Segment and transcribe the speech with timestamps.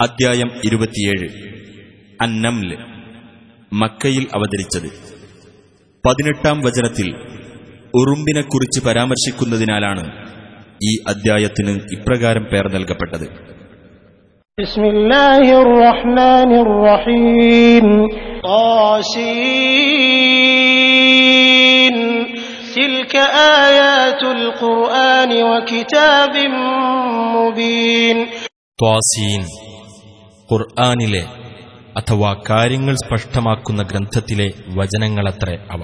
[0.00, 1.28] അദ്ധ്യായം ഇരുപത്തിയേഴ്
[2.20, 2.76] അന്നംല്
[3.72, 4.88] മക്കയിൽ അവതരിച്ചത്
[6.04, 7.08] പതിനെട്ടാം വചനത്തിൽ
[7.94, 10.04] ഉറുമ്പിനെക്കുറിച്ച് പരാമർശിക്കുന്നതിനാലാണ്
[10.80, 13.26] ഈ അദ്ധ്യായത്തിന് ഇപ്രകാരം പേർ നൽകപ്പെട്ടത്
[14.58, 17.86] بسم الله الرحمن الرحيم
[20.92, 21.96] طاسين
[22.76, 23.14] تلك
[23.64, 26.34] آيات القرآن وكتاب
[27.34, 28.16] مبين
[28.78, 29.42] ത്വാസീൻ
[30.53, 31.25] ഖുർആാനിലെ
[31.97, 35.81] അഥവാ കാര്യങ്ങൾ സ്പഷ്ടമാക്കുന്ന ഗ്രന്ഥത്തിലെ വചനങ്ങളത്രെ അവ.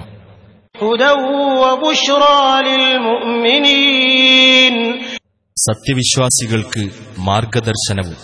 [5.58, 8.16] സത്യവിശ്വാസികൾക്ക് മാർഗദർശനവും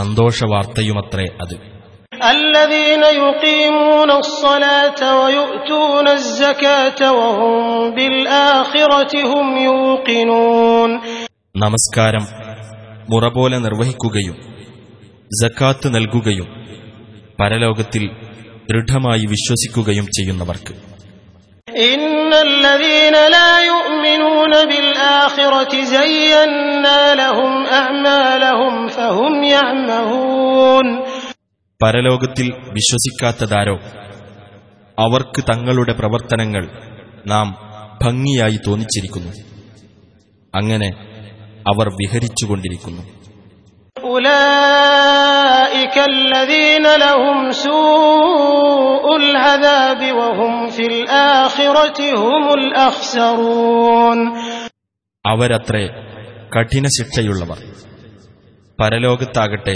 [0.00, 1.74] സന്തോഷവാർത്തയുമത്രേ അത്.
[11.56, 12.26] നമസ്കാരം
[13.10, 14.54] മുറ പോലെ നിർവഹിക്കുകയും
[15.32, 16.46] ജക്കാത്ത് നൽകുകയും
[17.40, 18.10] പരലോകത്തിൽ
[18.70, 20.74] ദൃഢമായി വിശ്വസിക്കുകയും ചെയ്യുന്നവർക്ക്.
[31.82, 33.80] പരലോകത്തിൽ വിശ്വസിക്കാത്തതാരോ?
[34.98, 36.68] അവർക്ക് തങ്ങളുടെ പ്രവർത്തനങ്ങൾ
[37.26, 37.56] നാം
[38.02, 39.32] ഭംഗിയായി തോന്നിച്ചിരിക്കുന്നു.
[40.54, 40.92] അങ്ങനെ
[41.68, 43.13] അവർ വിഹരിച്ചുകൊണ്ടിരിക്കുന്നു.
[44.59, 54.19] أولئك الذين لهم سوء العذاب وهم في الآخرة هم الأخسرون
[55.25, 55.83] അവരത്രേ
[56.53, 57.59] കഠിന ശിക്ഷയുള്ളവർ
[58.79, 59.75] പരലോകത്താകട്ടെ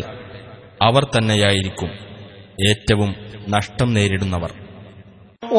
[0.81, 1.92] അവർ തന്നെയായിരിക്കും
[2.69, 3.11] ഏറ്റവും
[3.47, 4.52] നഷ്ടം നേരിടുന്നവർ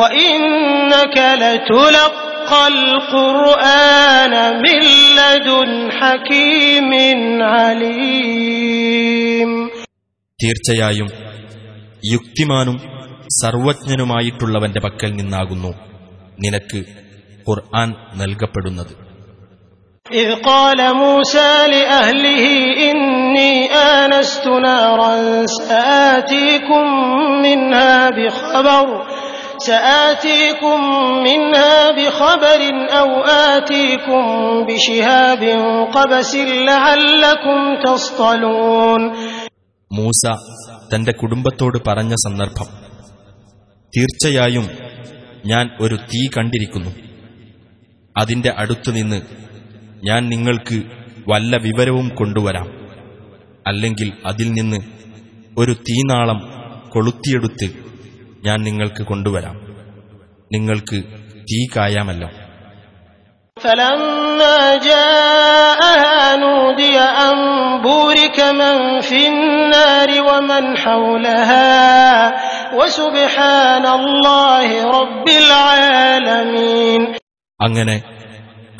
[0.00, 2.27] وإنك لتلقى
[2.68, 4.80] القرآن من
[5.18, 6.90] لدن حكيم
[7.54, 9.50] عليم
[10.40, 11.08] തീർച്ചയായും
[12.12, 12.76] യുക്തിമാനും
[13.40, 15.72] സർവജ്ഞനുമായിട്ടുള്ളവന്റെ പക്കൽ നിന്നാകുന്നു
[16.44, 16.80] നിനക്ക്
[17.46, 17.88] ഖുർആൻ
[18.22, 18.94] നൽകപ്പെടുന്നത്
[20.06, 22.44] إذ قال موسى لأهله
[22.84, 23.52] إني
[23.94, 25.14] آنست نارا
[25.60, 26.84] سآتيكم
[27.42, 28.86] منها بخبر
[29.60, 30.78] سآتيكم
[31.22, 32.60] منها بخبر
[32.92, 33.10] أو
[33.50, 34.22] آتيكم
[34.66, 35.42] بشهاب
[35.94, 36.32] قبس
[36.62, 39.02] لعلكم تصطلون
[39.90, 40.22] മൂസ
[40.90, 42.68] തന്റെ കുടുംബത്തോട് പറഞ്ഞ സന്ദർഭം
[43.92, 44.66] തീർച്ചയായും
[45.50, 46.92] ഞാൻ ഒരു തീ കണ്ടിരിക്കുന്നു
[48.16, 49.18] അതിന്റെ അടുത്തുനിന്ന്
[50.08, 50.78] ഞാൻ നിങ്ങൾക്ക്
[51.30, 52.68] വല്ല വിവരവും കൊണ്ടുവരാം
[53.66, 54.80] അല്ലെങ്കിൽ അതിൽ നിന്ന്
[55.56, 56.40] ഒരു തീനാളം
[56.94, 57.68] കൊളുത്തിയെടുത്ത്
[58.45, 59.55] ഞാൻ നിങ്ങൾക്ക് കൊണ്ടുവരാം.
[60.53, 61.03] നിങ്ങൾക്ക്
[61.41, 62.29] തീ കായാമല്ലോ.
[77.61, 78.03] അങ്ങനെ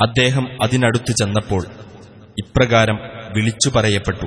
[0.02, 1.66] അദ്ദേഹം അതിനടുത്ത് ചെന്നപ്പോൾ
[2.38, 2.98] ഇപ്രകാരം
[3.32, 4.26] വിളിച്ചു പറയപ്പെട്ടു.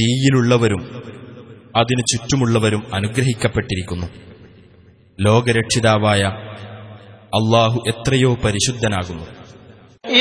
[0.00, 1.10] തീയിലുള്ളവരും
[1.79, 4.07] അതിനു ചുറ്റുമുള്ളവരും അനുഗ്രഹിക്കപ്പെട്ടിരിക്കുന്നു
[5.19, 6.23] ലോകരക്ഷിതാവായ
[7.39, 9.25] അള്ളാഹു എത്രയോ പരിശുദ്ധനാകുന്നു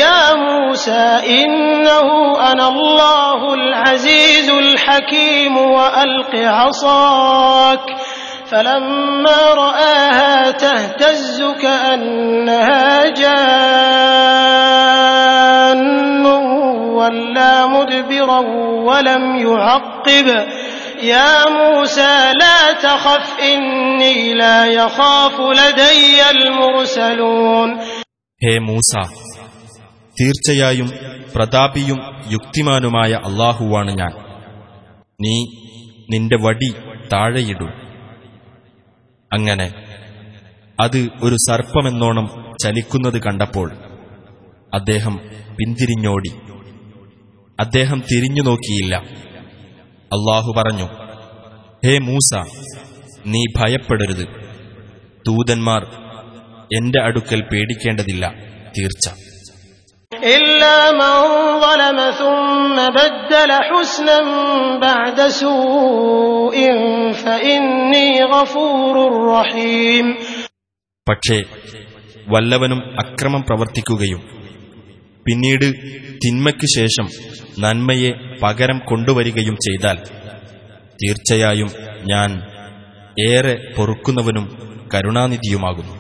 [0.03, 1.07] يا موسى
[1.39, 2.09] إنه
[2.51, 7.87] أنا الله العزيز الحكيم وألق عصاك
[8.51, 12.87] فلما رآها تهتز كأنها
[14.55, 16.27] جان
[16.99, 18.39] ولا مدبرا
[18.89, 20.27] ولم يعقب
[21.05, 27.69] يا موسى لا تخف إني لا يخاف لدي المرسلون
[28.41, 28.91] ഹേ മൂസ
[30.17, 30.89] തീർച്ചയായും
[31.35, 31.99] പ്രതാപിയും
[32.35, 34.13] യുക്തിമാനുമായ അള്ളാഹുവാണ് ഞാൻ
[35.21, 35.35] നീ
[36.13, 36.71] നിന്റെ വടി
[37.13, 37.69] താഴെയിടൂ
[39.31, 39.69] അങ്ങനെ
[40.79, 42.27] അത് ഒരു സർപ്പമെന്നോണം
[42.63, 43.69] ചലിക്കുന്നത് കണ്ടപ്പോൾ
[44.73, 45.15] അദ്ദേഹം
[45.59, 46.33] പിന്തിരിഞ്ഞോടി
[47.59, 48.95] അദ്ദേഹം തിരിഞ്ഞു നോക്കിയില്ല
[50.14, 50.84] അള്ളാഹു പറഞ്ഞു
[51.86, 52.34] ഹേ മൂസ
[53.26, 54.28] നീ ഭയപ്പെടരുത്.
[55.28, 55.84] ദൂതന്മാർ
[56.78, 58.34] എന്റെ അടുക്കൽ പേടിക്കേണ്ടതില്ല
[58.78, 59.10] തീർച്ച.
[71.10, 71.44] പക്ഷേ
[72.28, 74.39] വല്ലവനും അക്രമം പ്രവർത്തിക്കുകയും
[75.29, 75.69] പിന്നീട്
[76.25, 77.07] തിന്മയ്ക്കു ശേഷം
[77.59, 78.11] നന്മയെ
[78.43, 79.99] പകരം കൊണ്ടുവരികയും ചെയ്താൽ
[81.01, 81.71] തീർച്ചയായും
[82.05, 82.31] ഞാൻ
[83.29, 84.47] ഏറെ പൊറുക്കുന്നവനും
[84.95, 85.95] കരുണാനിധിയുമാകുന്നു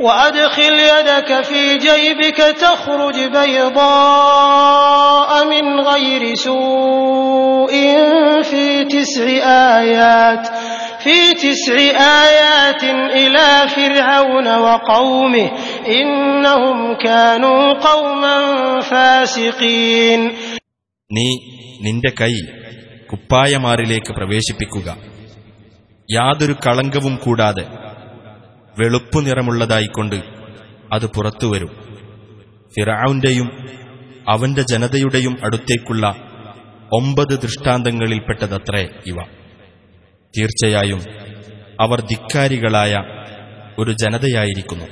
[0.00, 3.16] وأدخل يدك في جيبك تخرج
[4.22, 7.72] بيضاء من غير سوء
[8.84, 9.26] تسع
[9.76, 10.44] آيات
[11.06, 11.76] في تسع
[12.22, 12.82] آيات
[13.14, 15.46] إلى فرعون وقومه
[15.90, 18.36] إنهم كانوا قوما
[18.82, 20.20] فاسقين
[21.10, 21.26] നീ
[21.84, 22.34] നിന്റെ കൈ
[23.10, 24.88] കുപ്പായമാറിലേക്ക് പ്രവേശിപ്പിക്കുക
[26.08, 27.64] യാതൊരു കളങ്കവും കൂടാതെ
[28.76, 30.18] വെളുപ്പു നിറമുള്ളതായിക്കൊണ്ട്
[30.94, 31.72] അത് പുറത്തുവരും
[32.72, 33.48] ഫിറാവുന്റെയും
[34.26, 36.04] അവന്റെ ജനതയുടെയും അടുത്തേക്കുള്ള
[36.92, 39.18] ഒമ്പത് ദൃഷ്ടാന്തങ്ങളിൽപ്പെട്ടതത്രേ ഇവ
[40.34, 41.00] തീർച്ചയായും
[41.78, 42.94] അവർ ധിക്കാരികളായ
[43.80, 44.88] ഒരു ജനതയായിരിക്കുന്നു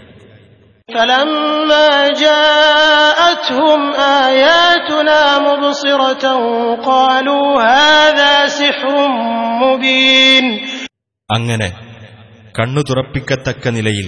[0.88, 1.90] فلما
[2.24, 3.80] جاءتهم
[4.24, 6.24] آياتنا مبصرة
[6.84, 8.94] قالوا هذا سحر
[9.62, 10.46] مبين
[11.28, 11.68] അങ്ങനെ
[12.54, 14.06] കണ്ണു തുറപ്പിക്കത്തക്ക നിലയിൽ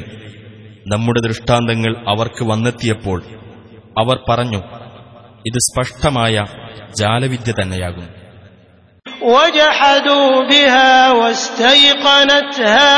[0.87, 3.19] നമ്മുടെ ദൃഷ്ടാന്തങ്ങൾ അവർക്ക് വന്നെത്തിയപ്പോൾ
[3.97, 4.61] അവർ പറഞ്ഞു
[5.49, 6.35] ഇത് സ്പഷ്ടമായ
[7.01, 8.07] ജാലവിദ്യ തന്നെയാകും
[9.23, 12.93] وجحدوا بها واستيقنتها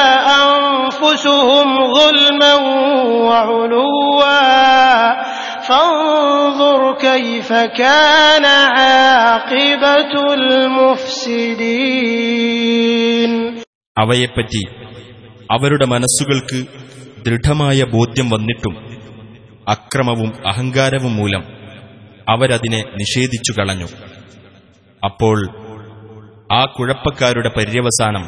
[0.44, 2.55] أنفسهم ظلما
[3.21, 4.05] وعلوا
[5.65, 8.44] فانظر كيف كان
[8.76, 10.12] عاقبة
[12.25, 13.32] المفسدين
[13.97, 14.62] അവയെപ്പറ്റി
[15.50, 16.59] അവരുടെ മനസ്സുകൾക്ക്
[17.26, 18.75] ദൃഢമായ ബോധ്യം വന്നിട്ടും
[19.67, 21.43] അക്രമവും അഹങ്കാരവും മൂലം
[22.29, 23.88] അവരതിനെ നിഷേധിച്ചു കളഞ്ഞു
[25.03, 25.37] അപ്പോൾ
[26.50, 28.25] ആ കുഴപ്പക്കാരുടെ പര്യവസാനം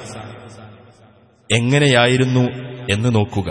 [1.50, 2.44] എങ്ങനെയായിരുന്നു
[2.94, 3.50] എന്ന് നോക്കുക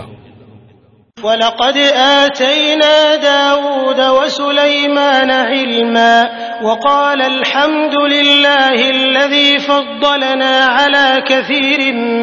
[1.18, 1.76] ولقد
[2.18, 2.94] آتينا
[3.24, 6.14] داود وسليمان علما
[6.62, 11.80] وقال الحمد لله الذي فضلنا على كثير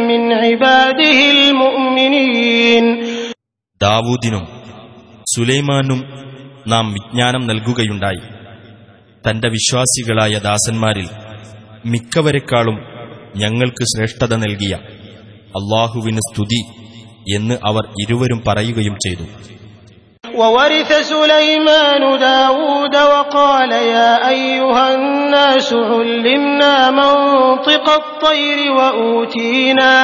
[0.09, 2.85] من عباده المؤمنين
[3.81, 4.43] ദാവൂദിനും
[5.27, 5.99] സുലൈമാനും
[6.67, 8.21] നാം വിജ്ഞാനം നൽകുകയുണ്ടായി
[9.23, 11.07] തന്റെ വിശ്വാസികളായ ദാസന്മാരിൽ
[11.91, 12.77] മിക്കവരെക്കാളും
[13.35, 14.73] ഞങ്ങൾക്ക് ശ്രേഷ്ഠത നൽകിയ
[15.59, 16.61] അള്ളാഹുവിന് സ്തുതി
[17.33, 19.25] എന്ന് അവർ ഇരുവരും പറയുകയും ചെയ്തു
[20.35, 29.95] وورث سليمان داود وقال يا أيها الناس علمنا منطق الطير وأوتينا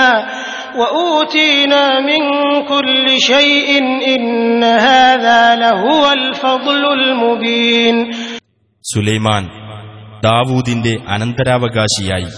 [0.76, 2.22] وأوتينا من
[2.64, 3.70] كل شيء
[4.08, 7.96] إن هذا لهو الفضل المبين
[8.84, 9.44] സുലൈമാൻ
[10.26, 12.32] ദാവൂദിന്റെ അനന്തരാവകാശിയായി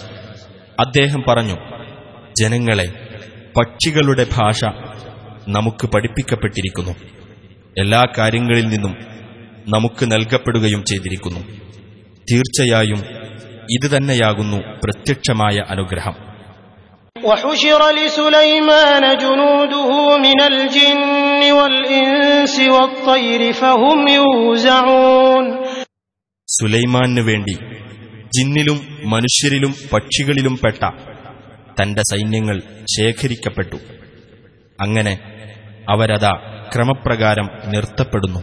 [0.84, 1.58] അദ്ദേഹം പറഞ്ഞു
[2.42, 2.88] ജനങ്ങളെ
[3.56, 4.60] പക്ഷികളുടെ ഭാഷ
[5.48, 6.94] നമുക്ക് പഠിപ്പിക്കപ്പെട്ടിരിക്കുന്നു
[7.76, 8.94] എല്ലാ കാര്യങ്ങളിൽ നിന്നും
[9.68, 11.42] നമുക്ക് നൽകപ്പെടുകയും ചെയ്തിരിക്കുന്നു
[12.28, 13.02] തീർച്ചയായും
[13.76, 16.18] ഇത് തന്നെയാകുന്നു പ്രത്യക്ഷമായ അനുഗ്രഹം
[17.24, 19.90] وحشر لسليمان جنوده
[20.20, 25.46] من الجن والإنس والطير فهم يوزعون
[26.56, 27.56] സുലൈമാനു വേണ്ടി
[28.36, 28.78] ജിന്നിലും
[29.14, 30.82] മനുഷ്യരിലും പക്ഷികളിലും പെട്ട
[31.78, 32.58] തന്റെ സൈന്യങ്ങൾ
[32.96, 33.78] ശേഖരിക്കപ്പെട്ടു
[34.80, 35.14] അങ്ങനെ
[35.88, 36.34] അവരതാ
[36.74, 38.42] ക്രമപ്രകാരം നിർത്തപ്പെടുന്നു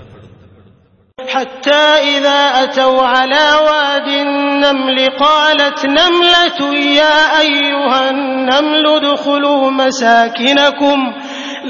[1.18, 6.60] حتى إذا أتوا على واد النمل قالت نملة
[7.00, 10.98] يا أيها النمل ادخلوا مساكنكم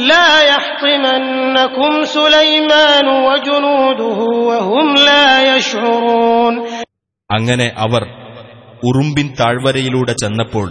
[0.02, 4.18] لا يحطمنكم سليمان وجنوده
[4.48, 6.54] وهم لا يشعرون
[7.30, 8.02] അങ്ങനെ അവർ
[8.88, 10.68] ഉറുമ്പിൻ താഴ്വരയിലൂടെ ചെന്നപ്പോൾ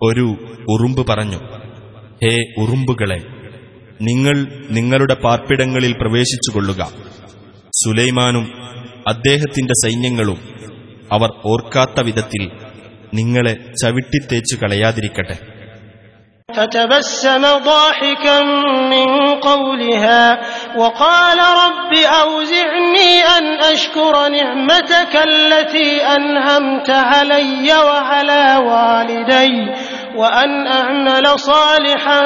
[0.00, 0.24] ഒരു
[0.72, 1.38] ഉറുമ്പ് പറഞ്ഞു
[2.22, 3.18] ഹേ ഉറുമ്പുകളെ
[4.08, 4.36] നിങ്ങൾ
[4.76, 6.82] നിങ്ങളുടെ പാർപ്പിടങ്ങളിൽ പ്രവേശിച്ചുകൊള്ളുക
[7.82, 8.44] സുലൈമാനും
[9.12, 10.38] അദ്ദേഹത്തിന്റെ സൈന്യങ്ങളും
[11.14, 12.42] അവർ ഓർക്കാത്ത വിധത്തിൽ
[13.18, 13.52] നിങ്ങളെ
[13.82, 15.36] ചവിട്ടിത്തേച്ചു കളയാതിരിക്കട്ടെ
[16.56, 18.42] فتبسم ضاحكا
[18.92, 19.08] من
[19.40, 20.38] قولها
[20.76, 21.92] وقال رب
[22.22, 29.54] أوزعني أن أشكر نعمتك التي أنعمت علي وعلى والدي
[30.16, 32.20] وأن أعمل صالحا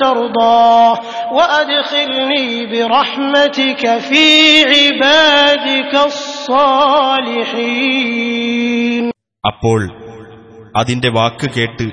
[0.00, 1.00] ترضاه
[1.32, 4.26] وأدخلني برحمتك في
[4.72, 5.94] عبادك
[7.72, 9.12] الصالحين
[9.50, 9.80] അപ്പോൾ
[10.76, 11.86] അതിന്റെ വാക്ക് കേട്ട്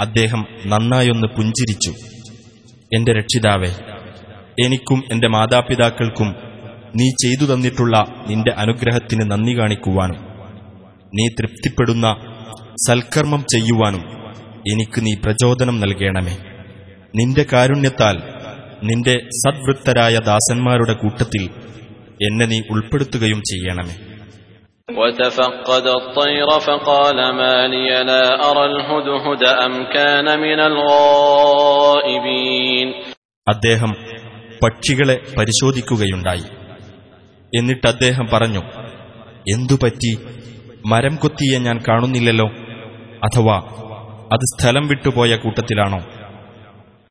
[0.00, 1.90] അദ്ദേഹം നന്നായൊന്ന് പുഞ്ചിരിച്ചു.
[2.96, 3.70] എന്റെ രക്ഷിതാവേ
[4.64, 6.34] എനിക്കും എന്റെ മാതാപിതാക്കൾക്കും
[6.96, 10.18] നീ ചെയ്തു തന്നിട്ടുള്ള നിന്റെ അനുഗ്രഹത്തിന് നന്ദി കാണിക്കുവാനും
[11.14, 12.16] നീ തൃപ്തിപ്പെടുന്ന
[12.88, 14.00] സൽക്കർമ്മം ചെയ്യുവാനും
[14.72, 16.36] എനിക്ക് നീ പ്രചോദനം നൽകണമേ.
[17.16, 18.16] നിന്റെ കാരുണ്യത്താൽ
[18.82, 21.50] നിന്റെ സദ്വൃത്തരായ ദാസന്മാരുടെ കൂട്ടത്തിൽ
[22.22, 24.05] എന്നെ നീ ഉൾപ്പെടുത്തുകയും ചെയ്യണമേ.
[24.89, 30.59] وتفقد الطير فقال ما لي لا أرى الهدهد أم كان من
[31.51, 32.87] الغائبين
[33.47, 33.91] അദ്ദേഹം
[34.63, 36.47] പക്ഷികളെ പരിശോധിക്കുകയുണ്ടായി
[37.53, 38.61] എന്നിട്ട് അദ്ദേഹം പറഞ്ഞു
[39.45, 40.11] എന്തുപറ്റി
[40.85, 42.47] മരം കൊത്തിയെ ഞാൻ കാണുന്നില്ലല്ലോ
[43.23, 43.57] അഥവാ
[44.33, 45.99] അത് സ്ഥലം വിട്ടുപോയ കൂട്ടത്തിലാണോ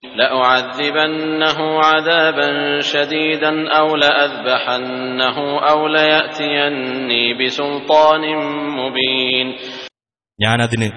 [0.02, 2.48] لأعذبنه عذابا
[2.82, 5.36] شديدا أو لأذبحنه
[5.70, 8.22] أو ليأتيني بسلطان
[8.78, 9.48] مبين
[10.38, 10.88] ഞാനതിന്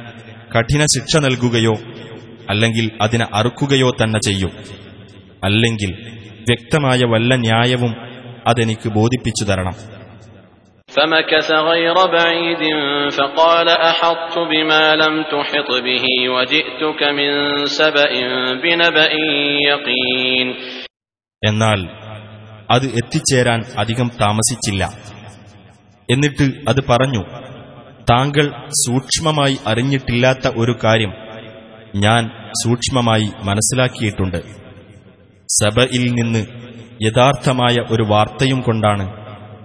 [0.54, 1.74] കഠിന ശിക്ഷ നൽകുകയോ
[2.52, 4.52] അല്ലെങ്കിൽ അതിനെ അറുക്കുകയോ തന്നെ ചെയ്യും
[5.44, 5.92] അല്ലെങ്കിൽ
[6.50, 7.92] വ്യക്തമായ വല്ല ന്യായവും
[8.50, 9.76] അതെനിക്ക് ബോധിപ്പിച്ചു തരണം
[10.98, 12.64] فمكث غير بعيد
[13.12, 17.32] فقال أحطت بما لم تحط به وجئتك من
[17.70, 18.12] سبأ
[18.56, 19.12] بنبأ
[19.66, 20.48] يقين
[21.42, 21.80] എന്നാൽ
[22.72, 24.84] അത് എത്തിച്ചേരാൻ അധികം താമസിച്ചില്ല
[26.10, 27.24] എന്നിട്ട് അത് പറഞ്ഞു
[28.10, 28.46] താങ്കൾ
[28.84, 31.12] സൂക്ഷ്മമായി അറിഞ്ഞിട്ടില്ലാത്ത ഒരു കാര്യം
[31.96, 32.24] ഞാൻ
[32.62, 34.40] സൂക്ഷ്മമായി മനസ്സിലാക്കിയിട്ടുണ്ട്
[35.50, 36.42] സബയിൽ നിന്ന്
[37.02, 39.06] യഥാർത്ഥമായ ഒരു വാർത്തയും കൊണ്ടാണ്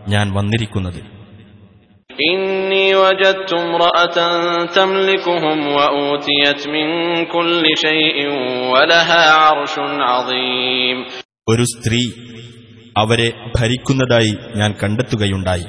[0.08, 1.00] ഞാൻ വന്നിരിക്കുന്നത്
[2.28, 4.18] إني وجدت امرأة
[4.68, 6.86] تملكهم وأوتيت من
[7.26, 8.18] كل شيء
[8.72, 9.74] ولها عرش
[10.10, 10.96] عظيم
[11.50, 12.00] ഒരു സ്ത്രീ
[12.96, 15.68] അവരെ ഭരിക്കുന്നതായി ഞാൻ കണ്ടെത്തുകയുണ്ടായി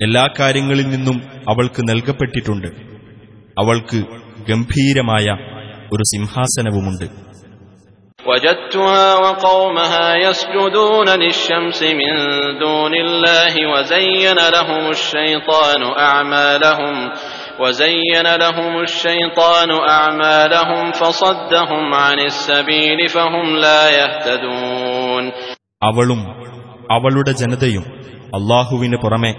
[0.00, 1.16] എല്ലാ കാര്യങ്ങളിൽ നിന്നും
[1.48, 2.68] അവൾക്ക് നൽകപ്പെട്ടിട്ടുണ്ട്
[3.56, 4.00] അവൾക്ക്
[4.50, 5.26] ഗംഭീരമായ
[5.92, 7.06] ഒരു സിംഹാസനവുമുണ്ട്
[8.22, 12.12] وجدتها وقومها يسجدون للشمس من
[12.60, 16.94] دون الله وزين لهم الشيطان أعمالهم
[17.60, 25.24] وزين لهم الشيطان أعمالهم فصدهم عن السبيل فهم لا يهتدون
[25.82, 26.20] അവളും
[26.90, 27.84] അവളുടെ ജനതയും
[28.32, 29.32] അള്ളാഹുവിന് പുറമെ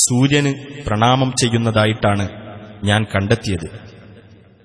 [0.00, 0.52] സൂര്യന്
[0.86, 2.24] പ്രണാമം ചെയ്യുന്നതായിട്ടാണ്
[2.82, 3.66] ഞാൻ കണ്ടെത്തിയത്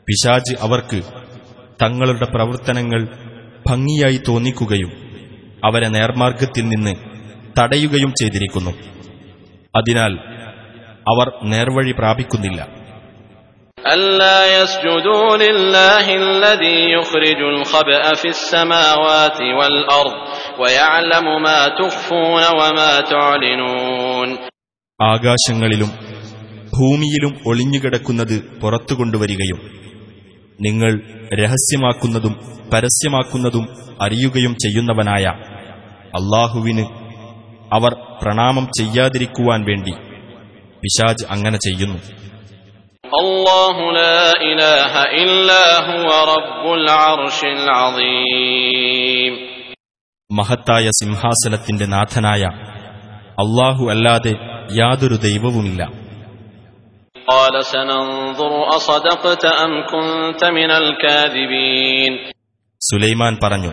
[0.07, 0.99] പിശാജ് അവർക്ക്
[1.79, 3.01] തങ്ങളുടെ പ്രവർത്തനങ്ങൾ
[3.65, 4.91] ഭംഗിയായി തോന്നിക്കുകയും
[5.63, 6.93] അവരെ നേർമാർഗത്തിൽ നിന്ന്
[7.59, 8.73] തടയുകയും ചെയ്തിരിക്കുന്നു
[9.73, 10.13] അതിനാൽ
[11.07, 12.59] അവർ നേർവഴി പ്രാപിക്കുന്നില്ല
[13.77, 20.15] ألا يسجدوا لله الذي يخرج الخبأ في السماوات والأرض
[20.59, 24.29] ويعلم ما تخفون وما تعلنون
[24.99, 25.89] ആകാശങ്ങളിലും
[26.73, 29.59] ഭൂമിയിലും ഒളിഞ്ഞുകിടക്കുന്നത് പുറത്തു കൊണ്ടുവരികയും
[30.60, 31.00] നിങ്ങൾ
[31.34, 32.32] രഹസ്യമാക്കുന്നതും
[32.72, 33.68] പരസ്യമാക്കുന്നതും
[34.00, 35.24] അറിയുകയും ചെയ്യുന്നവനായ
[36.06, 36.86] അള്ളാഹുവിന്
[37.72, 39.90] അവർ പ്രണാമം ചെയ്യാതിരിക്കുവാൻ വേണ്ടി
[40.80, 41.98] പിശാജ് അങ്ങനെ ചെയ്യുന്നു.
[50.32, 52.42] മഹത്തായ സിംഹാസനത്തിന്റെ നാഥനായ
[53.22, 54.34] അള്ളാഹു അല്ലാതെ
[54.72, 56.03] യാതൊരു ദൈവവുമില്ല.
[57.27, 62.13] قال سننظر أصدقت أم كنت من الكاذبين
[62.81, 63.71] സുലൈമാൻ പറഞ്ഞു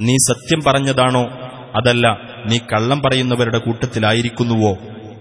[0.00, 1.24] നീ സത്യം പറഞ്ഞതാണോ
[1.76, 2.06] അതല്ല
[2.50, 4.72] നീ കള്ളം പറയുന്നവരുടെ കൂട്ടത്തിലായിരിക്കുന്നുവോ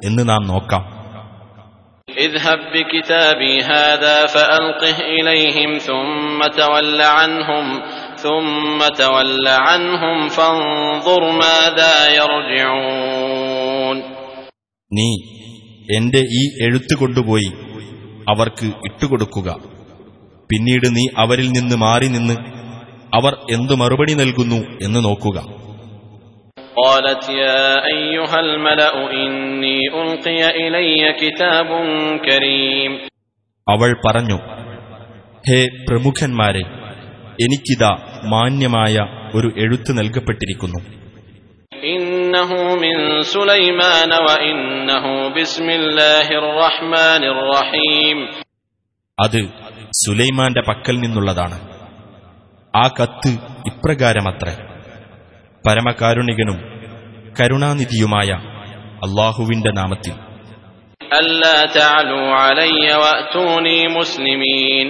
[0.04, 0.84] എന്ന് നാം നോക്കാം
[2.18, 7.66] اذهب بكتابي هذا فألقه إليهم ثم تول عنهم
[8.18, 13.98] ثم تول عنهم فانظر ماذا يرجعون
[14.92, 15.10] നീ
[15.97, 17.53] എന്റെ ഈ എഴുത്തു കൊണ്ടുപോയി
[18.29, 19.57] അവർക്ക് ഇട്ടുകൊടുക്കുക.
[20.53, 22.35] പിന്നീട് നീ അവരിൽ നിന്ന് മാറി നിന്ന്
[23.15, 25.63] അവർ എന്തു മറുപടി നൽകുന്നു എന്ന് നോക്കുക.
[33.69, 34.39] അവൾ പറഞ്ഞു
[35.49, 36.63] ഹേ പ്രമുഖന്മാരെ
[37.43, 38.99] എനിക്കിതാ മാന്യമായ
[39.35, 41.03] ഒരു എഴുത്ത് നൽകപ്പെട്ടിരിക്കുന്നു.
[42.32, 42.96] إنه من
[43.30, 48.18] سليمان وإنه بسم الله الرحمن الرحيم
[49.18, 49.42] അത്
[49.98, 51.58] സുലൈമാന്റെ പക്കൽ നിന്നുള്ളതാണ്
[52.74, 53.32] ആ കത്ത്
[53.70, 54.54] ഇപ്രകാരമത്രേ
[55.64, 56.58] പരമകാരുണികനും
[57.36, 58.30] കരുണാനിധിയുമായ
[59.06, 60.14] അള്ളാഹുവിന്റെ നാമത്തിൽ
[61.22, 64.86] ألا تعلوا علي وأتوني مسلمين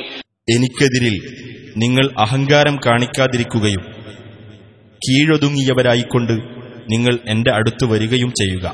[0.48, 1.16] എനിക്കെതിരിൽ
[1.84, 3.84] നിങ്ങൾ അഹങ്കാരം കാണിക്കാതിരിക്കുകയും
[5.02, 6.36] കീഴൊതുങ്ങിയവരായിക്കൊണ്ട്
[6.88, 8.68] നിങ്ങൾ എന്റെ അടുത്ത് വരികയും ചെയ്യുക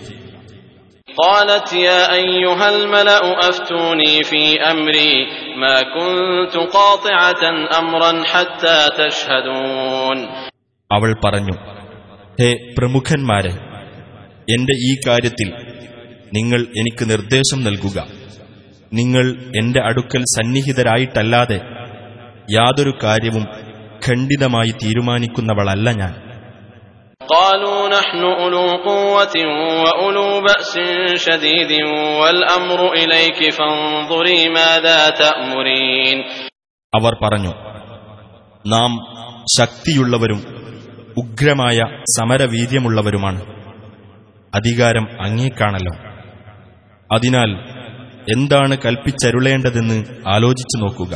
[1.07, 5.13] قالت يا أيها الملأ أفتوني في أمري
[5.55, 7.43] ما كنت قاطعة
[7.73, 10.17] أمرا حتى تشهدون
[10.91, 11.55] അവൾ പറഞ്ഞു
[12.39, 13.53] ഹേ പ്രമുഖന്മാരെ
[14.47, 15.49] എന്റെ ഈ കാര്യത്തിൽ
[16.37, 17.97] നിങ്ങൾ എനിക്ക് നിർദ്ദേശം നൽകുക
[18.91, 19.25] നിങ്ങൾ
[19.59, 21.59] എന്റെ അടുക്കൽ സന്നിഹിതരായിട്ടല്ലാതെ
[22.49, 23.45] യാതൊരു കാര്യവും
[24.01, 26.13] ഖണ്ഡിതമായി തീരുമാനിക്കുന്നവളല്ല ഞാൻ
[27.29, 29.35] قالوا نحن أولو قوة
[29.83, 30.73] وأولو بأس
[31.17, 31.71] شديد
[32.21, 36.17] والأمر إليك فانظري ماذا تأمرين
[36.93, 37.53] അവർ പറഞ്ഞു
[38.65, 38.91] നാം
[39.49, 40.41] ശക്തിയുള്ളവരും
[41.15, 41.77] ഉഗ്രമായ
[42.17, 43.41] സമരവീര്യമുള്ളവരുമാണ്
[44.53, 45.93] അധികാരം അങ്ങേക്കാണല്ലോ
[47.09, 47.51] അതിനാൽ
[48.35, 49.97] എന്താണ് കൽപ്പിച്ചരുളേണ്ടതെന്ന്
[50.35, 51.13] ആലോചിച്ചു നോക്കുക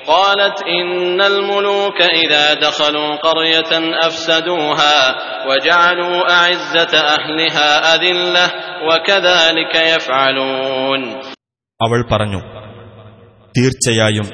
[0.00, 4.98] قالت إن الملوك إذا دخلوا قرية أفسدوها
[5.48, 8.44] وجعلوا أعزة أهلها أذلة
[8.82, 11.00] وكذلك يفعلون
[11.80, 12.40] അവൾ പറഞ്ഞു
[13.54, 14.28] തീർച്ചയായും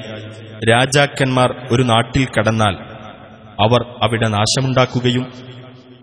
[0.68, 2.74] രാജാക്കന്മാർ ഒരു നാട്ടിൽ കടന്നാൽ
[3.58, 5.24] അവർ അവിടെ നാശമുണ്ടാക്കുകയും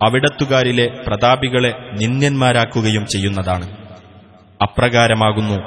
[0.00, 1.70] അവിടത്തുകാരിലെ പ്രതാപികളെ
[2.00, 3.66] നിന്ദ്യന്മാരാക്കുകയും ചെയ്യുന്നതാണ്
[4.60, 5.58] അപ്രകാരമാകുന്നു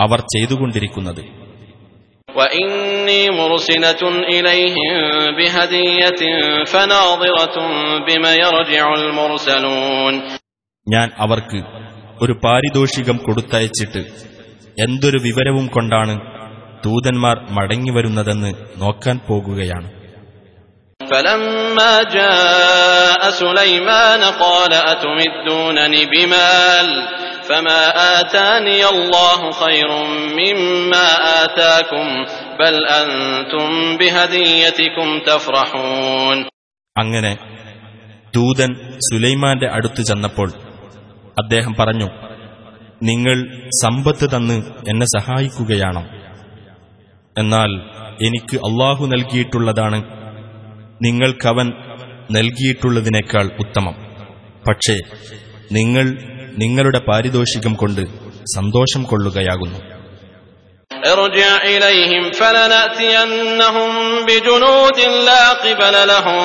[0.00, 1.22] അവർ ചെയ്തുകൊണ്ടിരിക്കുന്നത്
[2.36, 4.94] وإني مرسلة إليهم
[5.36, 6.20] بهدية
[6.64, 7.56] فناظرة
[8.06, 10.14] بما يرجع المرسلون
[10.86, 11.58] ഞാൻ അവർക്ക്
[12.20, 14.02] ഒരു പാരിതോഷികം കൊടുത്തയച്ചിട്ട്
[14.76, 16.14] എന്തൊരു വിവരവും കൊണ്ടാണ്
[16.86, 19.88] ദൂതന്മാർ മടങ്ങിവരുന്നതെന്ന് നോക്കാൻ പോകുകയാണ്
[21.00, 26.88] فلما جاء سليمان قال أتمدونني بمال
[27.48, 27.80] فما
[28.14, 29.90] آتاني الله خير
[30.32, 31.06] مما
[31.42, 32.06] آتاكم
[32.60, 36.38] بل أنتم بهديتكم تفرحون
[36.96, 37.32] അങ്ങനെ
[38.36, 38.70] ദൂതൻ
[39.06, 40.48] സുലൈമാന്റെ അടുത്ത് ചെന്നപ്പോൾ
[41.36, 42.08] അദ്ദേഹം പറഞ്ഞു
[43.02, 43.36] നിങ്ങൾ
[43.82, 44.56] സമ്പത്ത് തന്ന്
[44.90, 46.02] എന്നെ സഹായിക്കുകയാണോ
[47.36, 47.70] എന്നാൽ
[48.20, 49.98] എനിക്ക് അള്ളാഹു നൽകിയിട്ടുള്ളതാണ്
[51.02, 51.68] നിങ്ങൾക്കവൻ
[52.36, 53.94] നൽകിയിട്ടുള്ളതിനേക്കാൾ ഉത്തമം
[54.66, 54.96] പക്ഷേ
[55.76, 56.06] നിങ്ങൾ
[56.60, 58.04] നിങ്ങളുടെ പാരിതോഷികം കൊണ്ട്
[58.56, 59.80] സന്തോഷം കൊള്ളുകയാകുന്നു
[61.12, 63.90] ارجع إليهم فلنأتينهم
[64.28, 66.40] بجنود لا قبل لهم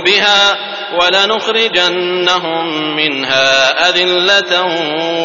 [0.00, 0.40] بها
[0.98, 2.64] ولنخرجنهم
[2.96, 3.48] منها
[3.88, 4.52] أذلة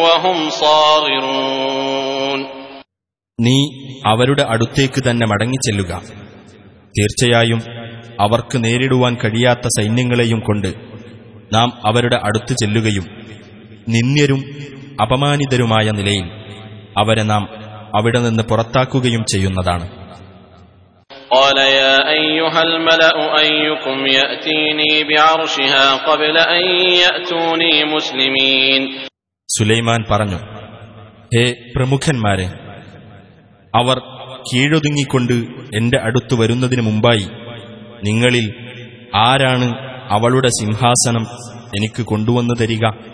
[0.04, 2.40] وهم صاغرون
[3.38, 3.56] നീ
[4.04, 5.92] അവരുടെ അടുത്തേക്ക് തന്നെ മടങ്ങിച്ചെല്ലുക
[6.94, 7.60] തീർച്ചയായും
[8.24, 10.70] അവർക്ക് നേരിടുവാൻ കഴിയാത്ത സൈന്യങ്ങളെയും കൊണ്ട്
[11.52, 13.06] നാം അവരുടെ അടുത്ത് ചെല്ലുകയും
[13.87, 14.43] നിന്ദ്യരും
[15.01, 16.25] അപമാനിതരുമായ നിലയിൽ
[16.97, 17.49] അവരെ നാം
[17.95, 20.03] അവിടെ നിന്ന് പുറത്താക്കുകയും ചെയ്യുന്നതാണ്.
[29.49, 30.37] സുലൈമാൻ പറഞ്ഞു
[31.35, 32.45] ഹേ പ്രമുഖന്മാരെ
[33.75, 33.99] അവർ
[34.53, 35.33] കീഴൊതുങ്ങിക്കൊണ്ട്
[35.75, 37.27] എന്റെ അടുത്തു വരുന്നതിന് മുമ്പായി
[38.03, 38.53] നിങ്ങളിൽ
[39.15, 39.73] ആരാണ്
[40.09, 41.23] അവളുടെ സിംഹാസനം
[41.77, 43.12] എനിക്ക് കൊണ്ടുവന്നു തരിക?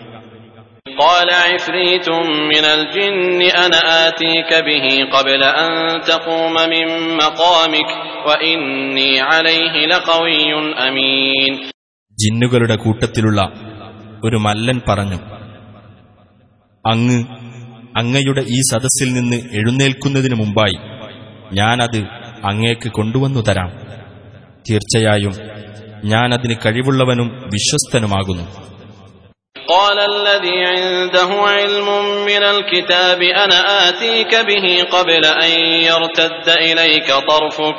[0.97, 2.07] قال عفريت
[2.45, 3.15] من الجن
[3.57, 5.69] أنا آتيك به قبل أن
[6.03, 6.85] تقوم من
[7.17, 7.89] مقامك
[8.27, 10.43] وإني عليه لقوي
[10.79, 11.53] أمين
[12.17, 13.39] ജിന്നുകളുടെ കൂട്ടത്തിലുള്ള
[14.25, 15.17] ഒരു മല്ലൻ പറഞ്ഞു
[16.85, 17.17] അങ്ങ്
[17.95, 20.77] അങ്ങയുടെ ഈ സദസ്സിൽ നിന്ന് എഴുന്നേൽക്കുന്നതിനു മുമ്പായി
[21.59, 21.99] ഞാനത്
[22.49, 23.69] അങ്ങേക്ക് കൊണ്ടുവന്നു തരാം
[24.65, 25.33] തീർച്ചയായും
[26.13, 28.45] ഞാനതിന് കഴിവുള്ളവനും വിശ്വസ്തനുമാകുന്നു
[29.69, 31.87] قال الذي عنده علم
[32.25, 35.49] من الكتاب أنا آتيك به قبل أن
[35.81, 37.75] يرتد إليك طرفك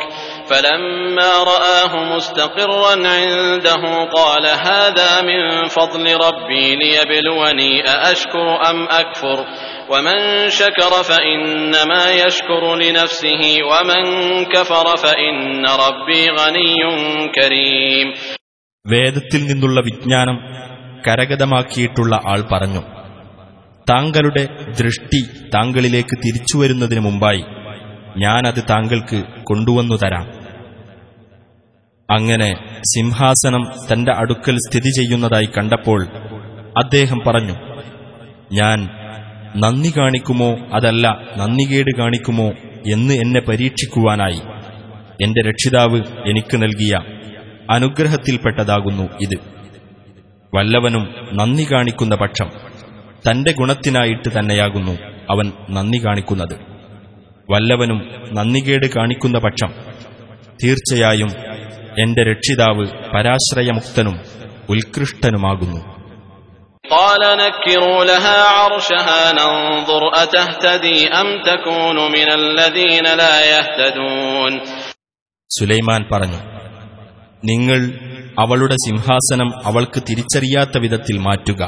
[0.51, 9.45] فلما رآه مستقرا عنده قال هذا من فضل ربي ليبلوني أأشكر أم أكفر
[9.91, 14.05] ومن شكر فإنما يشكر لنفسه ومن
[14.45, 16.77] كفر فإن ربي غني
[17.35, 18.09] كريم
[18.89, 20.37] വേദത്തിൽ നിന്നുള്ള വിജ്ഞാനം
[21.08, 22.82] കരഗതമാക്കിയിട്ടുള്ള ആൾ പറഞ്ഞു
[23.90, 24.48] താങ്കളുടെ
[24.80, 27.44] ദൃഷ്ടി താങ്കളിലേക്ക് തിരിച്ചുവരുന്നതിന് മുമ്പായി
[28.18, 30.42] ഞാനത് താങ്കൾക്ക് കൊണ്ടുവന്നു തരാം.
[32.12, 36.08] അങ്ങനെ സിംഹാസനം തന്റെ അടുക്കൽ സ്ഥിതി ചെയ്യുന്നതായി കണ്ടപ്പോൾ
[36.78, 37.56] അദ്ദേഹം പറഞ്ഞു
[38.52, 38.90] ഞാൻ
[39.56, 40.58] നന്ദി കാണിക്കുമോ?
[40.74, 42.52] അതല്ല നന്ദികേട് കാണിക്കുമോ
[42.92, 44.42] എന്ന് എന്നെ പരീക്ഷിക്കുവാനായി.
[45.22, 47.00] എന്റെ രക്ഷിതാവ് എനിക്ക് നൽകിയ
[47.70, 49.51] അനുഗ്രഹത്തിൽപ്പെട്ടതാകുന്നു ഇത്.
[50.53, 51.05] വല്ലവനും
[51.39, 52.49] നന്ദി കാണിക്കുന്ന പക്ഷം
[53.27, 54.95] തന്റെ ഗുണത്തിനായിട്ട് തന്നെയാകുന്നു
[55.33, 55.47] അവൻ
[55.77, 56.57] നന്ദി കാണിക്കുന്നത്
[57.49, 57.99] വല്ലവനും
[58.37, 59.71] നന്ദികേട് കാണിക്കുന്ന പക്ഷം
[60.61, 61.31] തീർച്ചയായും
[62.03, 64.17] എന്റെ രക്ഷിതാവ് പരാശ്രയമുക്തനും
[64.75, 65.83] ഉത്കൃഷ്ടനുമാകുന്നു
[66.85, 74.53] قال نكروا لها عرشها ننظر أتهتدي أم تكون من الذين لا يهتدون
[75.51, 76.41] സുലൈമാൻ പറഞ്ഞു
[77.43, 77.81] നിങ്ങൾ
[78.43, 81.63] അവളുടെ സിംഹാസനം അവൾക്ക് തിരിച്ചറിയാത്ത വിധത്തിൽ മാറ്റുക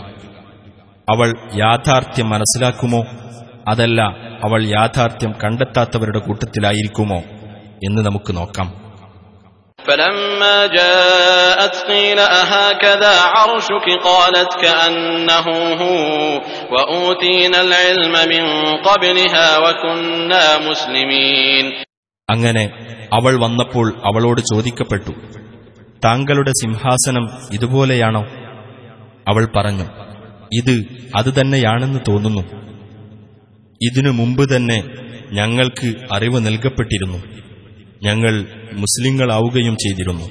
[1.08, 1.28] അവൾ
[1.60, 3.00] യാഥാർത്ഥ്യം മനസ്സിലാക്കുമോ
[3.70, 4.00] അതല്ല
[4.46, 7.20] അവൾ യാഥാർത്ഥ്യം കണ്ടെത്താത്തവരുടെ കൂട്ടത്തിലായിരിക്കുമോ
[7.88, 8.68] എന്ന് നമുക്ക് നോക്കാം
[9.78, 15.96] فلما جاءت قيل أهكذا عرشك قالت كأنه هو
[16.72, 18.44] وأوتينا العلم من
[18.80, 21.64] قبلها وكنا مسلمين
[22.28, 22.64] അങ്ങനെ
[23.12, 25.12] അവൾ വന്നപ്പോൾ അവളോട് ചോദിക്കപ്പെട്ടു
[26.04, 27.24] താങ്കളുടെ സിംഹാസനം
[27.56, 28.22] ഇതുപോലെയാണോ
[29.26, 29.86] അവൾ പറഞ്ഞു
[30.52, 30.74] ഇത്
[31.18, 32.42] അതുതന്നെയാണെന്ന് തോന്നുന്നു
[33.80, 34.78] ഇതിനു മുമ്പ് തന്നെ
[35.32, 37.20] ഞങ്ങൾക്ക് അറിവ് നൽകപ്പെട്ടിരുന്നു
[38.02, 38.34] ഞങ്ങൾ
[38.82, 40.28] മുസ്ലിങ്ങളാവുകയും ചെയ്തിരുന്നു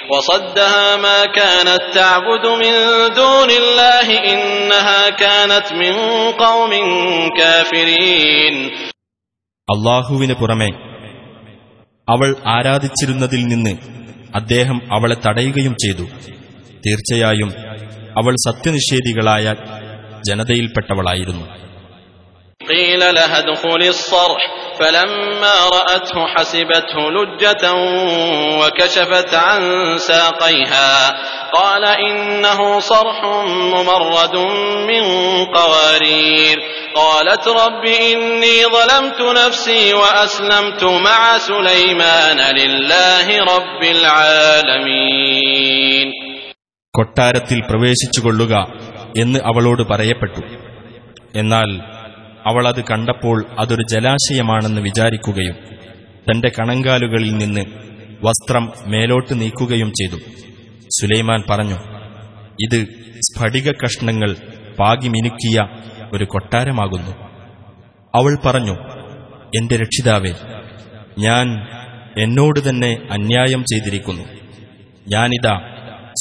[0.00, 2.74] وصدها ما كانت تعبد من
[3.14, 5.94] دون الله إنها كانت من
[6.38, 6.72] قوم
[7.38, 8.54] كافرين
[9.68, 10.70] അള്ളാഹുവിന് പുറമെ
[12.08, 13.72] അവൾ ആരാധിച്ചിരുന്നതിൽ നിന്ന്
[14.35, 16.03] അദ്ദേഹം അവളെ തടയുകയും ചെയ്തു.
[16.87, 17.53] തീർച്ചയായും
[18.17, 19.55] അവൾ സത്യനിഷേധികളായ
[20.27, 21.45] ജനതയിൽപ്പെട്ടവളായിരുന്നു.
[24.80, 27.72] قيل لها ادخل الصرح فلما رأته حسبته لجة
[28.60, 29.62] وكشفت عن
[29.98, 31.16] ساقيها
[31.52, 34.36] قال إنه صرح ممرد
[34.86, 35.02] من
[35.44, 36.56] قوارير
[36.94, 43.82] قالت رب إني ظلمت نفسي وأسلمت مع سليمان لله رب
[44.76, 46.12] العالمين
[46.98, 48.54] കൊട്ടാരത്തിൽ പ്രവേശിച്ചുകൊള്ളുക
[49.16, 50.40] എന്ന് അവളോട് പറയപ്പെട്ടു
[51.36, 51.68] എന്നാൽ
[52.47, 55.55] അവൾ അത് കണ്ടപ്പോൾ അതൊരു ജലാശയമാണെന്ന് വിചാരിക്കുകയും
[56.31, 57.65] തന്റെ കണങ്കാലുകളിൽ നിന്ന്
[58.23, 60.15] വസ്ത്രം മേലോട്ട് നീക്കുകയും ചെയ്തു.
[61.01, 61.75] സുലൈമാൻ പറഞ്ഞു
[62.59, 62.85] ഇത്
[63.17, 64.35] സ്ഫടിക കഷ്ണങ്ങൾ
[64.79, 65.67] പാകിമിനുക്കിയ
[66.13, 67.11] ഒരു കൊട്ടാരമാകുന്നു.
[68.15, 68.75] അവൾ പറഞ്ഞു
[69.59, 70.33] എന്റെ രക്ഷിതാവേ
[71.19, 71.47] ഞാൻ
[72.17, 74.23] എന്നോട് തന്നെ അന്യായം ചെയ്തിരിക്കുന്നു.
[75.07, 75.61] ഞാനിതാ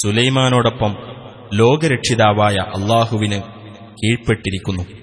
[0.04, 0.96] സുലൈമാനോടൊപ്പം
[1.54, 3.42] ലോകരക്ഷിതാവായ അള്ളാഹുവിന്
[4.02, 4.99] കീഴ്പ്പെട്ടിരിക്കുന്നു.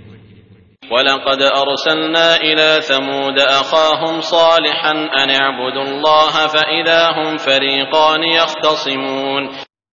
[0.88, 9.42] ولقد أرسلنا إلى ثمود أخاهم صالحا أن اعبدوا الله فإذا هم فريقان يختصمون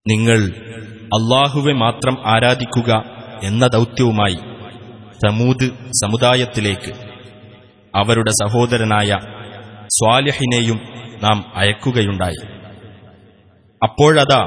[0.06, 0.40] നിങ്ങൾ
[1.18, 2.90] അള്ളാഹുവെ മാത്രം ആരാധിക്കുക
[3.44, 4.38] എന്ന ദൗത്യവുമായി
[5.20, 5.66] സമൂത്
[6.02, 6.92] സമുദായത്തിലേക്ക്
[7.94, 9.10] അവരുടെ സഹോദരനായ
[9.90, 10.80] സ്വാലിഹിനെയും
[11.22, 12.42] നാം അയക്കുകയുണ്ടായി
[13.82, 14.42] അപ്പോഴതാ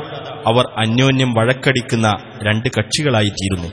[0.51, 2.07] അവർ അന്യോന്യം വഴക്കടിക്കുന്ന
[2.47, 3.71] രണ്ട് കക്ഷികളായിത്തീരുന്നു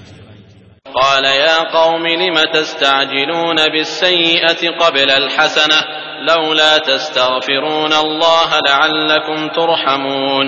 [0.95, 5.79] قال يا قوم لم تستعجلون بالسيئة قبل الحسنة
[6.23, 10.45] لولا تستغفرون الله لعلكم ترحمون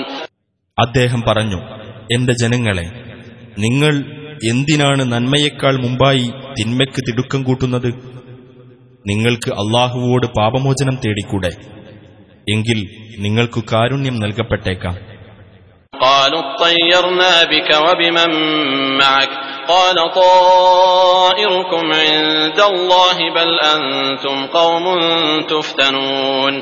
[0.77, 1.59] അദ്ദേഹം പറഞ്ഞു
[2.13, 2.85] എന്റെ ജനങ്ങളെ
[3.57, 3.93] നിങ്ങൾ
[4.51, 7.89] എന്തിനാണ് നന്മയേക്കാൾ മുമ്പായി തിന്മയ്ക്ക് തിടുക്കം കൂട്ടുന്നത്
[9.05, 11.51] നിങ്ങൾക്ക് അള്ളാഹുവോട് പാപമോചനം തേടിക്കൂടെ
[12.47, 12.79] എങ്കിൽ
[13.17, 14.95] നിങ്ങൾക്ക് കാരുണ്യം നൽകപ്പെട്ടേക്കാം
[15.95, 18.31] قالوا اطيرنا بك وبمن
[18.97, 19.31] معك
[19.67, 24.85] قال طائركم عند الله بل أنتم قوم
[25.45, 26.53] تفتنون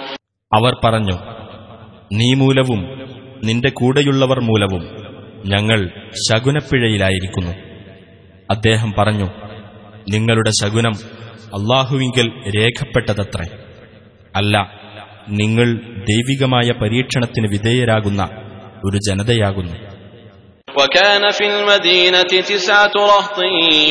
[0.52, 1.16] അവർ പറഞ്ഞു
[2.12, 2.80] നീ മൂലവും
[3.48, 4.84] നിന്റെ കൂടെയുള്ളവർ മൂലവും
[5.52, 5.80] ഞങ്ങൾ
[6.26, 7.54] ശകുനപ്പിഴയിലായിരിക്കുന്നു
[8.50, 9.28] അദ്ദേഹം പറഞ്ഞു
[10.14, 10.96] നിങ്ങളുടെ ശകുനം
[11.58, 13.48] അള്ളാഹുവിങ്കൽ രേഖപ്പെട്ടതത്രേ
[14.34, 14.56] അല്ല
[15.40, 15.68] നിങ്ങൾ
[16.10, 18.22] ദൈവികമായ പരീക്ഷണത്തിന് വിധേയരാകുന്ന
[18.84, 19.76] ഒരു ജനതയാകുന്നു
[20.76, 23.38] وكان في المدينة تسعة رهط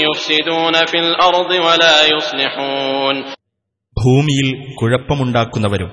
[0.03, 3.17] يفسدون في الأرض ولا يصلحون
[3.97, 4.49] ഭൂമിയിൽ
[4.79, 5.91] കുഴപ്പമുണ്ടാക്കുന്നവരും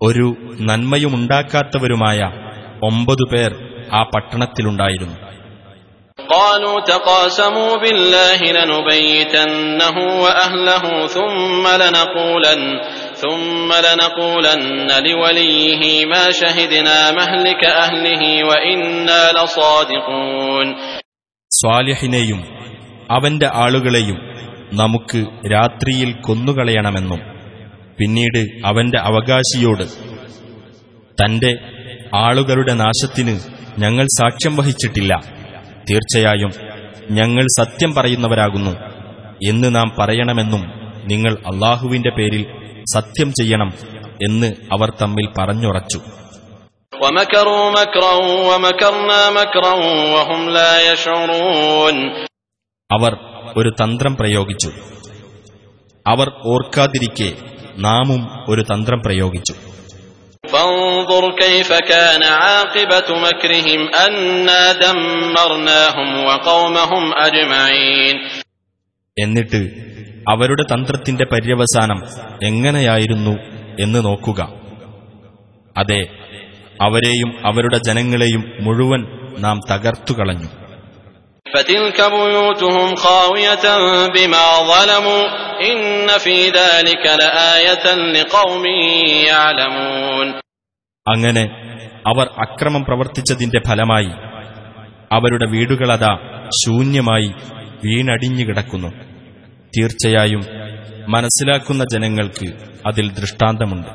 [0.00, 0.26] ഒരു
[0.68, 2.18] നന്മയുമുണ്ടാക്കാത്തവരുമായ
[2.88, 3.50] ഒമ്പതു പേർ
[3.92, 5.16] ആ പട്ടണത്തിലുണ്ടായിരുന്നു
[6.28, 12.62] قالوا تقاسموا بالله لنبيتنه وأهله ثم لنقولن
[13.22, 14.60] ثم لنقولن
[15.00, 20.66] لوليه ما شهدنا مهلك أهله وإنا لصادقون
[21.50, 22.40] സ്വാലിഹിനെയും
[23.14, 24.18] അവന്റെ ആളുകളെയും
[24.72, 25.20] നമുക്ക്
[25.52, 27.20] രാത്രിയിൽ കൊന്നുകളയണമെന്നും
[27.98, 29.84] പിന്നീട് അവന്റെ അവകാശിയോട്
[31.18, 31.52] തന്റെ
[32.24, 33.34] ആളുകളുടെ നാശത്തിന്
[33.78, 35.12] ഞങ്ങൾ സാക്ഷ്യം വഹിച്ചിട്ടില്ല
[35.88, 36.52] തീർച്ചയായും
[37.18, 38.72] ഞങ്ങൾ സത്യം പറയുന്നവരാകുന്നു
[39.50, 40.62] എന്ന് നാം പറയണമെന്നും
[41.12, 42.42] നിങ്ങൾ അള്ളാഹുവിന്റെ പേരിൽ
[42.85, 43.73] സത്യം ചെയ്യണം
[44.27, 46.01] എന്ന് അവർ തമ്മിൽ പറഞ്ഞുറച്ചു.
[52.91, 53.17] അവർ
[53.57, 54.71] ഒരു തന്ത്രം പ്രയോഗിച്ചു.
[56.07, 57.33] അവർ ഓർക്കാതിരിക്കെ
[57.77, 59.53] നാമും ഒരു തന്ത്രം പ്രയോഗിച്ചു.
[69.19, 69.92] എന്നിട്ട്
[70.29, 72.03] അവരുടെ തന്ത്രത്തിന്റെ പര്യവസാനം
[72.43, 73.31] എങ്ങനെയായിരുന്നു
[73.79, 74.41] എന്ന് നോക്കുക.
[75.77, 76.07] അതെ
[76.81, 79.07] അവരെയും അവരുടെ ജനങ്ങളെയും മുഴുവൻ
[79.37, 80.49] നാം തകർത്തു കളഞ്ഞു
[91.07, 91.43] അങ്ങനെ
[92.07, 94.11] അവർ അക്രമം പ്രവർത്തിച്ചതിന്റെ ഫലമായി
[95.11, 96.17] അവരുടെ വീടുകളതാ
[96.65, 97.33] ശൂന്യമായി
[97.83, 99.12] വീണടിഞ്ഞു കിടക്കുന്നു
[99.72, 100.42] തീർച്ചയായും
[101.14, 102.48] മനസ്സിലാക്കുന്ന ജനങ്ങൾക്ക്
[102.90, 103.90] അതിൽ ദൃഷ്ടാന്തമുണ്ട്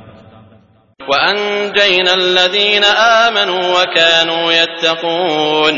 [0.99, 2.84] وأنجينا الذين
[3.19, 5.75] آمنوا وكانوا يتقون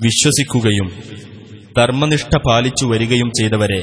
[0.00, 0.88] വിശ്വസിക്കുകയും
[1.76, 3.80] ധർമ്മനിഷ്ഠ പാലിച്ചു വരികയും ചെയ്തവരെ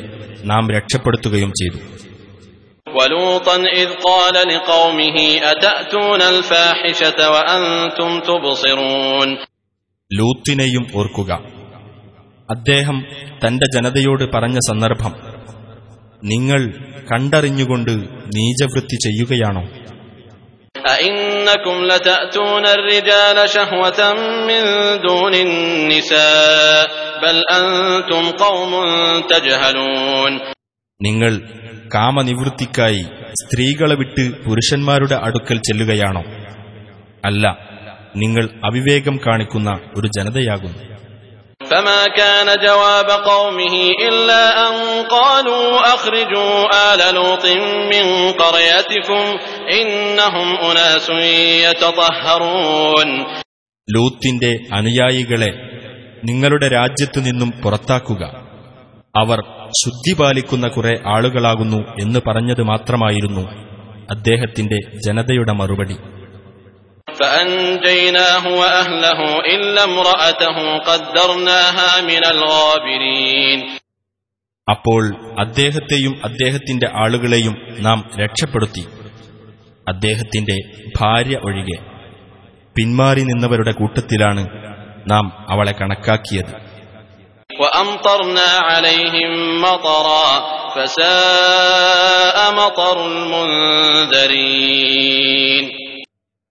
[0.51, 1.79] നാം രക്ഷപ്പെടുത്തുകയും ചെയ്തു
[2.87, 9.29] ولوطا إذ قال لقومه أتأتون الفاحشة وأنتم تبصرون
[10.11, 11.31] ലൂത്തിനെയും ഓർക്കുക
[12.49, 12.97] അദ്ദേഹം
[13.43, 15.13] തന്റെ ജനതയോട് പറഞ്ഞ സന്ദർഭം
[16.23, 16.61] നിങ്ങൾ
[17.09, 17.93] കണ്ടറിഞ്ഞുകൊണ്ട്
[18.35, 19.65] നീചവൃത്തി ചെയ്യുകയാണോ
[20.95, 23.99] أئنكم لتأتون الرجال شهوة
[24.47, 24.63] من
[25.01, 26.83] دون النساء
[27.23, 28.71] بل أنتم قوم
[29.31, 30.31] تجهلون
[30.99, 31.31] നിങ്ങൾ
[31.91, 33.03] കാമനിവൃത്തിക്കായി
[33.39, 36.23] സ്ത്രീകളെ വിട്ട് പുരുഷന്മാരുടെ അടുക്കൽ ചെല്ലുകയാണോ
[37.23, 37.43] അല്ല
[38.15, 40.79] നിങ്ങൾ അവിവേകം കാണിക്കുന്ന ഒരു ജനതയാകുന്നു
[41.69, 44.73] فما كان جواب قومه إلا أن
[45.05, 45.65] قالوا
[45.95, 46.53] أخرجوا
[46.87, 47.45] آل لوط
[47.93, 49.23] من قريتكم
[49.71, 51.07] إنهم أناس
[51.65, 53.09] يتطهرون
[53.87, 55.49] ലൂത്തിന്റെ അനുയായികളെ
[56.23, 58.23] നിങ്ങളുടെ രാജ്യത്തു നിന്നും പുറത്താക്കുക
[59.15, 59.39] അവർ
[59.81, 63.43] ശുദ്ധി പാലിക്കുന്ന കുറെ ആളുകളാകുന്നു എന്ന് പറഞ്ഞത് മാത്രമായിരുന്നു
[64.15, 65.97] അദ്ദേഹത്തിന്റെ ജനതയുടെ മറുപടി
[67.19, 69.19] فأنجيناه وأهله
[69.55, 73.59] إلا امرأته قدرناها من الغابرين
[74.67, 75.03] അപ്പോൾ
[75.37, 78.83] അദ്ദേഹത്തെയും അദ്ദേഹത്തിന്റെ ആളുകളെയും നാം രക്ഷപ്പെടുത്തി
[79.87, 80.57] അദ്ദേഹത്തിന്റെ
[80.99, 81.77] ഭാര്യ ഒഴികെ
[82.75, 84.43] പിന്മാറി നിന്നവരുടെ കൂട്ടത്തിലാണ്
[85.07, 86.53] നാം അവളെ കണക്കാക്കിയത്
[87.59, 88.49] وأمطرنا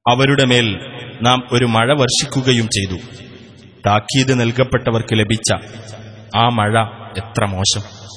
[0.09, 0.79] അവരുടെ മേൽ
[1.21, 2.97] നാം ഒരു മഴ വർഷിക്കുകയും ചെയ്തു.
[3.85, 5.53] താക്കീത് നൽകപ്പെട്ടവർക്ക് ലഭിച്ച
[6.35, 6.83] ആ മഴ
[7.17, 8.09] എത്ര മോശം.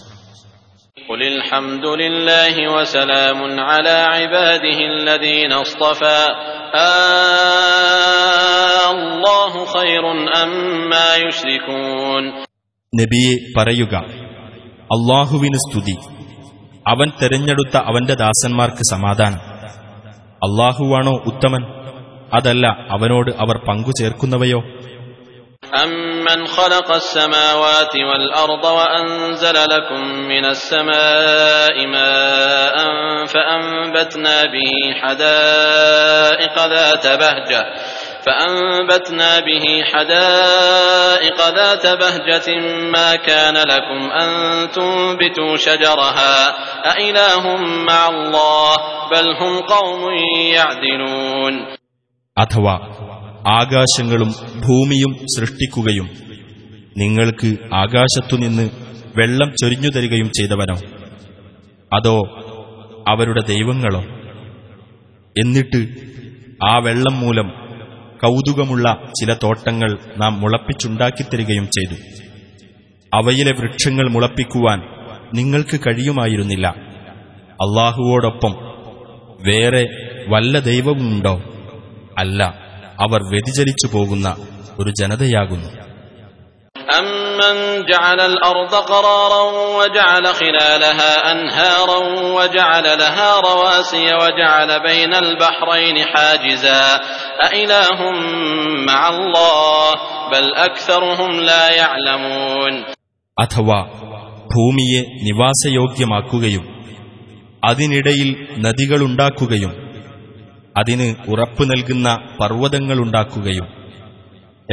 [12.94, 13.94] നബിയെ പറയുക
[14.82, 15.96] അള്ളാഹുവിന് സ്തുതി.
[16.86, 19.38] അവൻ തെരഞ്ഞെടുത്ത അവന്റെ ദാസന്മാർക്ക് സമാധാനം.
[20.20, 21.81] അള്ളാഹുവാണോ ഉത്തമൻ?
[22.33, 24.61] അതല്ല അവനോട് അവർ പങ്കുചേർക്കുന്നവയോ
[25.83, 32.77] أمن خلق السماوات والأرض وأنزل لكم من السماء ماء
[33.25, 34.71] فأنبتنا به
[35.01, 37.63] حدائق ذات بهجة
[38.25, 42.59] فأنبتنا به حدائق ذات بهجة
[42.95, 44.29] ما كان لكم أن
[44.71, 46.35] تنبتوا شجرها
[46.85, 47.43] أإله
[47.89, 48.75] مع الله
[49.11, 50.01] بل هم قوم
[50.53, 51.77] يعدلون
[52.36, 52.74] അഥവാ
[53.46, 54.28] ആകാശങ്ങളും
[54.68, 56.10] ഭൂമിയും സൃഷ്ടിക്കുകയും
[56.96, 58.70] നിങ്ങൾക്ക് ആകാശത്തുനിന്ന്
[59.16, 60.74] വെള്ളം ചൊരിഞ്ഞു തരികയും ചെയ്തവനോ?
[61.92, 62.20] അതോ
[63.08, 64.00] അവരുടെ ദൈവങ്ങളോ?
[65.38, 65.86] എന്നിട്ട്
[66.64, 67.48] ആ വെള്ളം മൂലം
[68.22, 71.94] കൗതുകമുള്ള ചില തോട്ടങ്ങൾ നാം മുളപ്പിച്ചുണ്ടാക്കിത്തരികയും ചെയ്തു.
[73.14, 74.82] അവയിലെ വൃക്ഷങ്ങൾ മുളപ്പിക്കുവാൻ
[75.34, 76.66] നിങ്ങൾക്ക് കഴിയുമായിരുന്നില്ല.
[77.50, 78.52] അള്ളാഹുവോടൊപ്പം
[79.40, 79.86] വേറെ
[80.28, 81.42] വല്ല ദൈവവുമുണ്ടോ?
[82.17, 82.41] അല്ല
[82.99, 84.27] അവർ വ്യതിചലിച്ചു പോകുന്ന
[84.79, 85.69] ഒരു ജനതയാകുന്നു
[86.99, 89.43] أمن جعل الأرض قرارا
[89.79, 91.99] وجعل خلالها أنهارا
[92.37, 96.83] وجعل لها رواسي وجعل بين البحرين حاجزا
[97.43, 97.99] أإله
[98.87, 99.91] مع الله
[100.31, 102.73] بل أكثرهم لا يعلمون
[103.37, 103.79] അഥവാ
[104.53, 106.65] ഭൂമിയെ നിവാസയോഗ്യമാക്കുകയും
[107.63, 109.71] അതിനിടയിൽ നദികളുണ്ടാക്കുകയും
[110.76, 113.66] അതിന് ഉറപ്പു നൽകുന്ന പർവതങ്ങളുണ്ടാക്കുകയും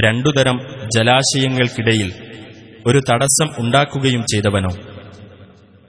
[0.05, 0.59] രണ്ടുതരം
[0.95, 2.13] ജലാശയങ്ങൾക്കിടയിൽ
[2.87, 4.69] ഒരു തടസ്സം ഉണ്ടാക്കുകയും ചെയ്തവനോ?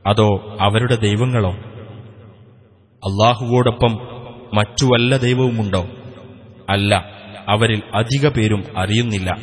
[0.07, 1.51] അതോ അവരുടെ ദൈവങ്ങളോ?
[3.07, 3.99] അള്ളാഹുവോടൊപ്പം
[4.55, 5.89] മറ്റു വല്ല ദൈവവുമുണ്ടോ?
[6.69, 6.95] അല്ല
[7.49, 9.39] അവരിൽ അധിക പേരും അറിയുന്നില്ല.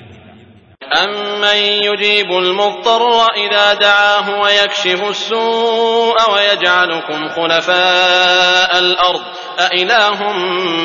[0.97, 3.03] أمن يجيب المضطر
[3.37, 9.23] إذا دعاه ويكشف السوء ويجعلكم خلفاء الأرض
[9.66, 10.18] أإله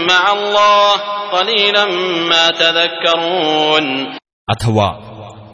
[0.06, 0.92] مع الله
[1.32, 1.86] قليلا
[2.26, 3.86] ما تذكرون
[4.48, 4.88] അഥവാ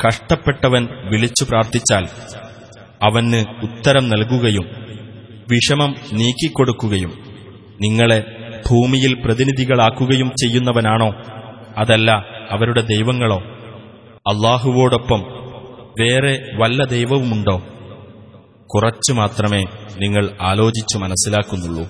[0.04, 2.04] കഷ്ടപ്പെട്ടവൻ വിളിച്ചു പ്രാർത്ഥിച്ചാൽ
[3.02, 4.66] അവന് ഉത്തരം നൽകുകയും
[5.50, 7.12] വിഷമം നീക്കിക്കൊടുക്കുകയും
[7.82, 8.20] നിങ്ങളെ
[8.68, 11.10] ഭൂമിയിൽ പ്രതിനിധികളാക്കുകയും ചെയ്യുന്നവനാണോ
[11.78, 12.10] അതല്ല
[12.52, 13.40] അവരുടെ ദൈവങ്ങളോ
[14.28, 15.22] അള്ളാഹുവോടൊപ്പം
[16.00, 17.58] വേറെ വല്ല ദൈവവുമുണ്ടോ
[18.70, 19.62] കുറച്ചു മാത്രമേ
[19.98, 21.86] നിങ്ങൾ ആലോചിച്ചു മനസ്സിലാക്കുന്നുള്ളൂ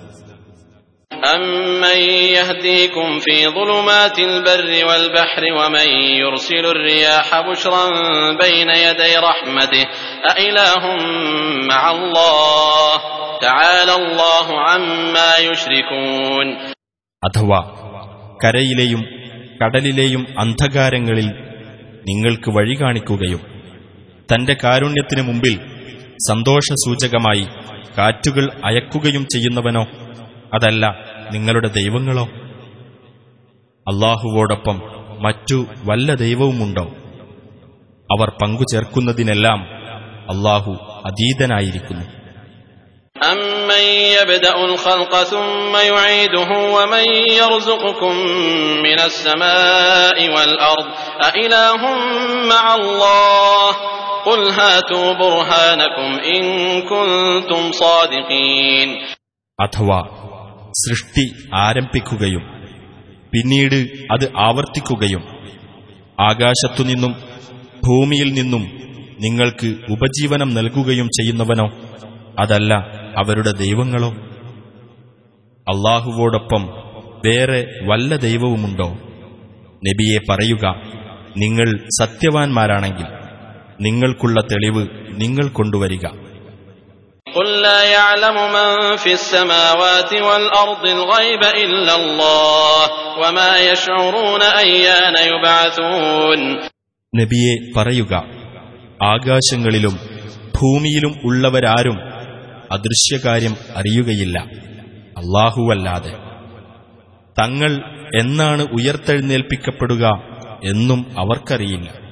[1.33, 1.99] أمن
[2.37, 7.83] يهديكم في ظلمات البر والبحر ومن يرسل الرياح بشرا
[8.35, 9.83] بين يدي رحمته
[10.31, 10.83] أإله
[11.67, 12.95] مع الله
[13.41, 16.47] تعالى الله عما يشركون
[17.23, 17.59] അഥവാ
[18.43, 19.01] കരയിലെയും
[19.61, 21.27] കടലിലെയും അന്ധകാരങ്ങളിൽ
[22.06, 23.40] നിങ്ങൾക്ക് വഴി കാണിക്കുകയും
[24.34, 25.60] തന്റെ കാരുണ്യത്തിനു മുമ്പിൽ
[26.28, 27.46] സന്തോഷസൂചകമായി
[27.98, 29.86] കാറ്റുകൾ അയക്കുകയും ചെയ്യുന്നവനോ
[30.54, 30.98] അതല്ല
[31.32, 32.24] നിങ്ങളുടെ ദൈവങ്ങളോ?
[33.88, 34.82] അള്ളാഹുവോടൊപ്പം
[35.20, 36.82] മറ്റു വല്ല ദൈവവുമുണ്ടോ?
[38.12, 39.60] അവർ പങ്കുചേർക്കുന്നതിനെല്ലാം
[40.30, 40.72] അള്ളാഹു
[41.04, 42.17] അതീതനായിരിക്കുന്നു.
[43.23, 43.83] أمن
[44.17, 48.13] يبدأ الخلق ثم يعيده ومن يرزقكم
[48.83, 50.87] من السماء والأرض
[51.25, 51.81] أإله
[52.49, 53.71] مع الله
[54.25, 56.43] قل هاتوا برهانكم إن
[56.83, 58.89] كنتم صادقين
[59.59, 59.99] അഥവാ
[60.75, 61.25] സൃഷ്ടി
[61.59, 62.43] ആരംഭിക്കുകയും
[63.33, 63.79] പിന്നീട്
[64.13, 65.23] അത് ആവർത്തിക്കുകയും
[66.21, 67.13] ആകാശത്തുനിന്നും
[67.83, 68.63] ഭൂമിയിൽ നിന്നും
[69.19, 71.67] നിങ്ങൾക്ക് ഉപജീവനം നൽകുകയും ചെയ്യുന്നവനോ
[72.41, 72.73] അതല്ല
[73.18, 74.08] അവരുടെ ദൈവങ്ങളോ?
[75.68, 76.66] അള്ളാഹുവോടൊപ്പം
[77.26, 78.88] വേറെ വല്ല ദൈവവുമുണ്ടോ?
[79.88, 80.82] നബിയെ പറയുക
[81.36, 83.06] നിങ്ങൾ സത്യവാൻമാരാണെങ്കിൽ
[83.80, 86.06] നിങ്ങൾക്കുള്ള തെളിവ് നിങ്ങൾ കൊണ്ടുവരിക.
[97.16, 98.14] നബിയെ പറയുക
[99.02, 99.92] ആകാശങ്ങളിലും
[100.60, 102.07] ഭൂമിയിലും ഉള്ളവരാരും
[102.72, 104.38] അദൃശ്യകാര്യം അറിയുകയില്ല.
[105.18, 106.10] അള്ളാഹുവല്ലാതെ
[107.42, 110.22] തങ്ങൾ എന്നാണ് ഉയർത്തെഴുന്നേൽപ്പിക്കപ്പെടുക
[110.64, 112.08] എന്നും അവർക്കറിയില്ല.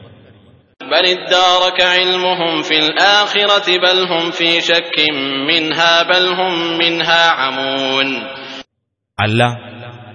[9.20, 9.42] അല്ല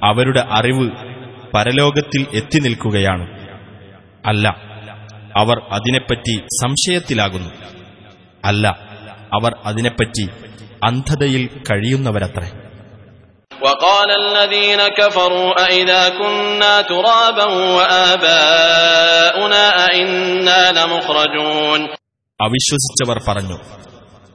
[0.03, 0.91] അവരുടെ അറിവ്
[1.53, 3.41] പരലോകത്തിൽ എത്തി നിൽക്കുകയാണ്.
[4.25, 4.47] അല്ല
[5.37, 7.49] അവർ അതിനെപ്പറ്റി സംശയത്തിലാകുന്നു.
[8.45, 8.90] അല്ല
[9.36, 10.24] അവർ അതിനെപ്പറ്റി
[10.82, 12.48] അന്ധതയിൽ കഴിയുന്നവരത്രേ
[13.52, 21.80] وقال الذين كفروا أئذا كنا ترابا وآباؤنا أئنا لمخرجون
[22.40, 23.58] അവിശ്വസിച്ചവർ പറഞ്ഞു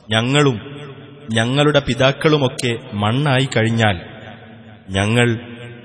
[0.10, 0.58] ഞങ്ങളും
[1.38, 3.96] ഞങ്ങളുടെ പിതാക്കളുമൊക്കെ മണ്ണായി കഴിഞ്ഞാൽ
[4.90, 5.28] ഞങ്ങൾ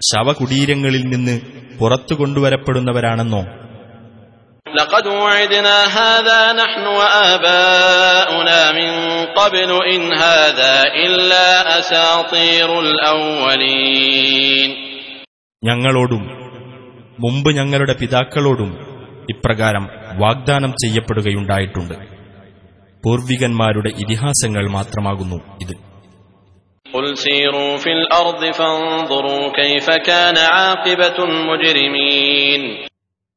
[0.03, 1.35] ശവകുടീരങ്ങളിൽ നിന്ന്
[1.79, 3.43] പുറത്തു കൊണ്ടുവരപ്പെടുന്നവരാണെന്നോ
[4.71, 8.91] لقد وعدنا هذا نحن وآباؤنا من
[9.33, 11.47] قبل إن هذا إلا
[11.79, 14.71] أساطير الأولين
[15.63, 16.23] ഞങ്ങളോടും
[17.21, 18.71] മുമ്പ് ഞങ്ങളുടെ പിതാക്കളോടും
[19.29, 19.85] ഇപ്രകാരം
[20.19, 21.95] വാഗ്ദാനം ചെയ്യപ്പെടുകയുണ്ടായിട്ടുണ്ട്
[23.05, 25.75] പൂർവികന്മാരുടെ ഇതിഹാസങ്ങൾ മാത്രമാകുന്നു ഇത്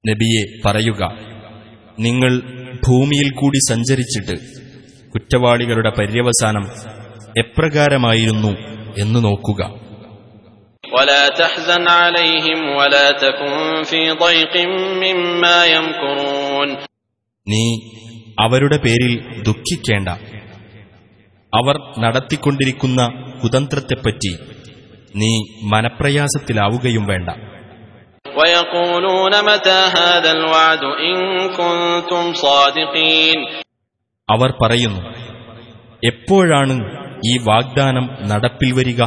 [0.09, 1.19] നബിയെ പറയുക
[1.99, 2.41] നിങ്ങൾ
[2.89, 4.41] ഭൂമിയിൽ കൂടി സഞ്ചരിച്ചിട്ട്
[5.11, 6.65] കുറ്റവാളികളുടെ പര്യവസാനം
[7.39, 8.57] എപ്രകാരമായിരുന്നു
[8.99, 9.85] എന്ന് നോക്കുക.
[17.49, 17.75] നീ
[18.41, 20.09] അവരുടെ പേരിൽ ദുഃഖിക്കേണ്ട.
[21.55, 23.13] അവർ നടത്തിക്കൊണ്ടിരിക്കുന്ന
[23.43, 24.37] കുതന്ത്രത്തെപ്പറ്റി
[25.17, 27.54] നീ മനപ്രയാസത്തിലാവുകയും വേണ്ട.
[34.31, 35.03] അവർ പറയുന്നു
[36.07, 36.75] എപ്പോഴാണ്
[37.27, 39.03] ഈ വാഗ്ദാനം നടപ്പിൽ വരിക?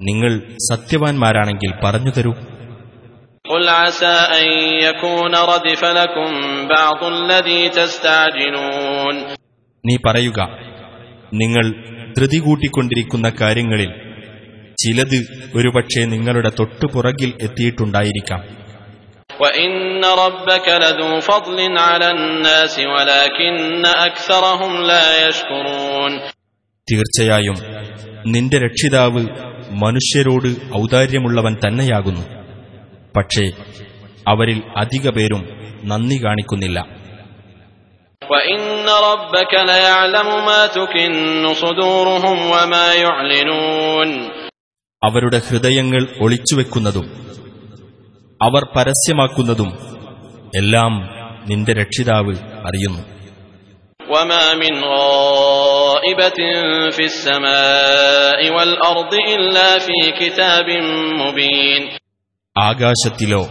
[0.00, 0.38] നിങ്ങൾ
[0.72, 2.32] സത്യവാൻമാരാണെങ്കിൽ പറഞ്ഞു തരൂ.
[9.84, 10.40] നീ പറയുക
[11.32, 11.66] നിങ്ങൾ
[12.16, 14.11] ധൃതി കൂട്ടിക്കൊണ്ടിരിക്കുന്ന കാര്യങ്ങളിൽ
[14.81, 15.19] ചിലത്
[15.57, 18.41] ഒരുപക്ഷെ നിങ്ങളുടെ തൊട്ടുപുറകിൽ എത്തിയിട്ടുണ്ടായിരിക്കാം
[19.39, 19.71] وإن
[20.17, 23.53] ربك لذو فضل على الناس ولكن
[24.07, 26.11] أكثرهم لا يشكرون
[26.87, 27.57] തീർച്ചയായും
[28.33, 29.21] നിന്റെ രക്ഷിതാവ്
[29.83, 30.49] മനുഷ്യരോട്
[30.81, 32.23] ഔദാര്യമുള്ളവൻ തന്നെയാകുന്നു
[33.17, 33.45] പക്ഷേ
[34.27, 35.41] അവരിൽ അധിക പേരും
[35.91, 36.79] നന്ദി കാണിക്കുന്നില്ല
[38.21, 38.61] وإن
[45.04, 47.04] അവരുടെ ഹൃദയങ്ങൾ ഒളിച്ചുവെക്കുന്നതും
[48.42, 49.70] അവർ പരസ്യമാക്കുന്നതും
[50.56, 50.92] എല്ലാം
[51.48, 52.34] നിന്റെ രക്ഷിതാവ്
[52.66, 53.02] അറിയുന്നു.
[62.58, 63.46] ആകാശത്തിലോ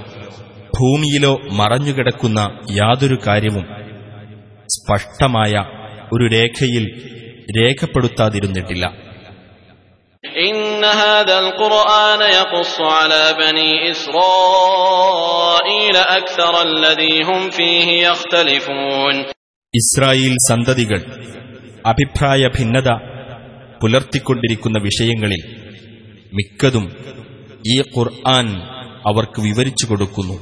[0.80, 2.40] ഭൂമിയിലോ മറഞ്ഞുകിടക്കുന്ന
[2.72, 3.66] യാതൊരു കാര്യവും
[4.64, 5.54] സ്പഷ്ടമായ
[6.14, 6.86] ഒരു രേഖയിൽ
[7.58, 9.11] രേഖപ്പെടുത്താതിരുന്നിട്ടില്ല.
[10.41, 15.17] إن هذا القرآن يقص على بني إسرائيل
[15.97, 19.15] أكثر الذي هم فيه يختلفون
[19.75, 21.01] ഇസ്രായേൽ സന്തതികൾ
[21.85, 22.89] അഭിപ്രായ ഭിന്നത
[23.81, 25.43] പുലർത്തിക്കൊണ്ടിരിക്കുന്ന വിഷയങ്ങളിൽ
[26.33, 26.87] മിക്കതും
[27.65, 28.47] ഈ ഖുർആൻ
[29.05, 30.37] അവർക്ക് വിവരിച്ചു കൊടുക്കുന്നു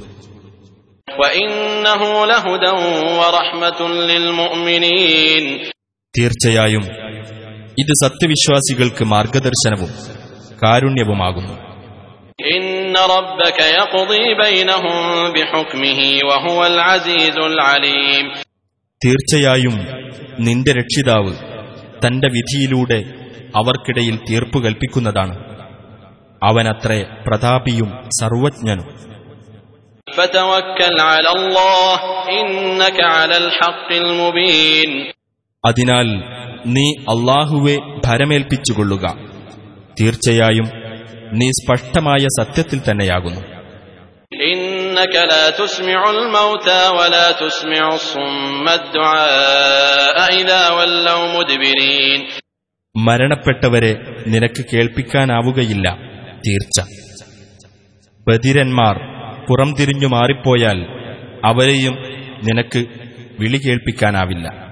[1.09, 2.73] وإنه لهدى
[3.21, 5.45] ورحمة للمؤمنين
[6.15, 6.85] തീർച്ചയായും
[7.79, 9.93] ഇത് സത്യവിശ്വാസികൾക്ക് മാർഗദർശനവും
[10.63, 11.55] കാരുണ്യവുമാകുന്നു
[12.49, 12.67] إن
[13.11, 14.97] ربك يقضي بينهم
[15.35, 18.25] بحكمه وهو العزيز العليم
[19.03, 19.77] തീർച്ചയായും
[20.47, 21.33] നിന്റെ രക്ഷിതാവ്
[22.03, 22.99] തന്റെ വിധിയിലൂടെ
[23.59, 25.35] അവർക്കിടയിൽ തീർപ്പു കൽപ്പിക്കുന്നതാണ്
[26.43, 27.89] അവനത്രേ പ്രതാപിയും
[28.21, 28.89] സർവജ്ഞനും
[30.09, 31.99] فتوكل على الله
[32.33, 34.91] إنك على الحق المبين
[35.66, 36.06] അതിനാൽ
[36.66, 39.18] നീ അള്ളാഹുവെ ഭരമേൽപ്പിച്ചുകൊള്ളുക.
[40.02, 40.70] തീർച്ചയായും
[41.32, 43.42] നീ സ്പഷ്ടമായ സത്യത്തിൽ തന്നെയാകുന്നു.
[52.98, 53.98] മരണപ്പെട്ടവരെ
[54.28, 55.98] നിനക്ക് കേൾപ്പിക്കാനാവുകയില്ല.
[56.48, 56.82] തീർച്ച.
[58.28, 59.00] ബദിരന്മാർ
[59.50, 60.86] പുറംതിരിഞ്ഞു മാറിപ്പോയാൽ
[61.46, 61.94] അവരെയും
[62.44, 62.86] നിനക്ക്
[63.40, 64.69] വിളി കേൾപ്പിക്കാനാവില്ല.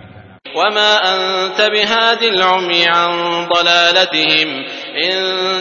[0.56, 3.10] وما أنت بهاد العمي عن
[3.48, 4.48] ضلالتهم
[5.00, 5.14] إن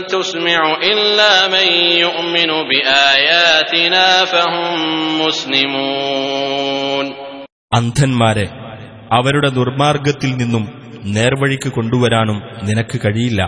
[0.06, 1.68] تسمع إلا من
[1.98, 4.70] يؤمن بآياتنا فهم
[5.22, 7.06] مسلمون
[7.72, 8.46] അന്ധന്മാരെ
[9.18, 10.64] അവരുടെ ദുർമാർഗത്തിൽ നിന്നും
[11.16, 13.42] നേർവഴിക്ക് കൊണ്ടുവരാനും നിനക്ക് കഴിയില്ല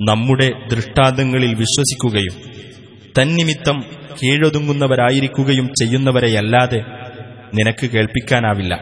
[0.00, 2.34] നമ്മുടെ ദൃഷ്ടാന്തങ്ങളിൽ വിശ്വസിക്കുകയും
[3.18, 3.78] തന്നിമിത്തം
[4.20, 6.80] കീഴൊതുങ്ങുന്നവരായിരിക്കുകയും ചെയ്യുന്നവരെയല്ലാതെ
[7.58, 8.74] നിനക്ക് കേൾപ്പിക്കാനാവില്ല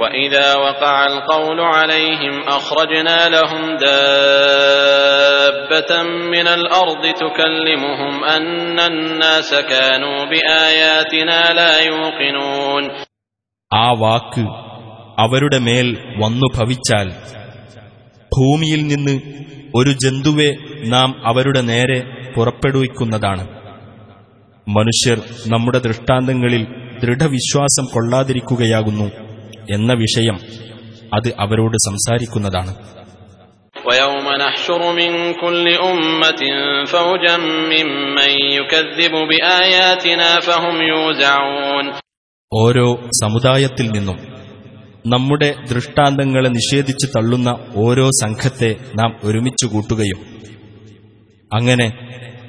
[0.00, 5.12] وإذا وقع القول عليهم أخرجنا لهم دابة
[6.26, 12.84] من الأرض تكلمهم أن الناس كانوا بآياتنا لا يوقنون
[13.70, 14.44] ആ വാക്ക്
[15.18, 15.86] അവരുടെ മേൽ
[16.22, 17.08] വന്നു ഭവിച്ചാൽ
[18.32, 19.14] ഭൂമിയിൽ നിന്ന്
[19.74, 20.50] ഒരു ജന്തുവെ
[20.92, 21.98] നാം അവരുടെ നേരെ
[22.34, 23.44] പുറപ്പെടുവിക്കുന്നതാണ്
[24.66, 25.18] മനുഷ്യർ
[25.52, 26.62] നമ്മുടെ ദൃഷ്ടാന്തങ്ങളിൽ
[27.02, 29.08] ദൃഢവിശ്വാസം കൊള്ളാതിരിക്കുകയാകുന്നു
[29.70, 30.38] എന്ന വിഷയം
[31.12, 32.72] അത് അവരോട് സംസാരിക്കുന്നതാണ്
[33.76, 36.42] ويوم نحشر من كل أمة
[36.86, 37.36] فوجا
[37.72, 41.86] ممن يكذب بآياتنا فهم يوزعون
[42.52, 42.86] ഓരോ
[43.22, 44.18] സമുദായത്തിൽ നിന്നും
[45.04, 50.20] നമ്മുടെ ദൃഷ്ടാന്തങ്ങളെ നിഷേധിച്ചു തള്ളുന്ന ഓരോ സംഘത്തെ നാം ഒരുമിച്ചു കൂട്ടുകയും
[51.50, 51.88] അങ്ങനെ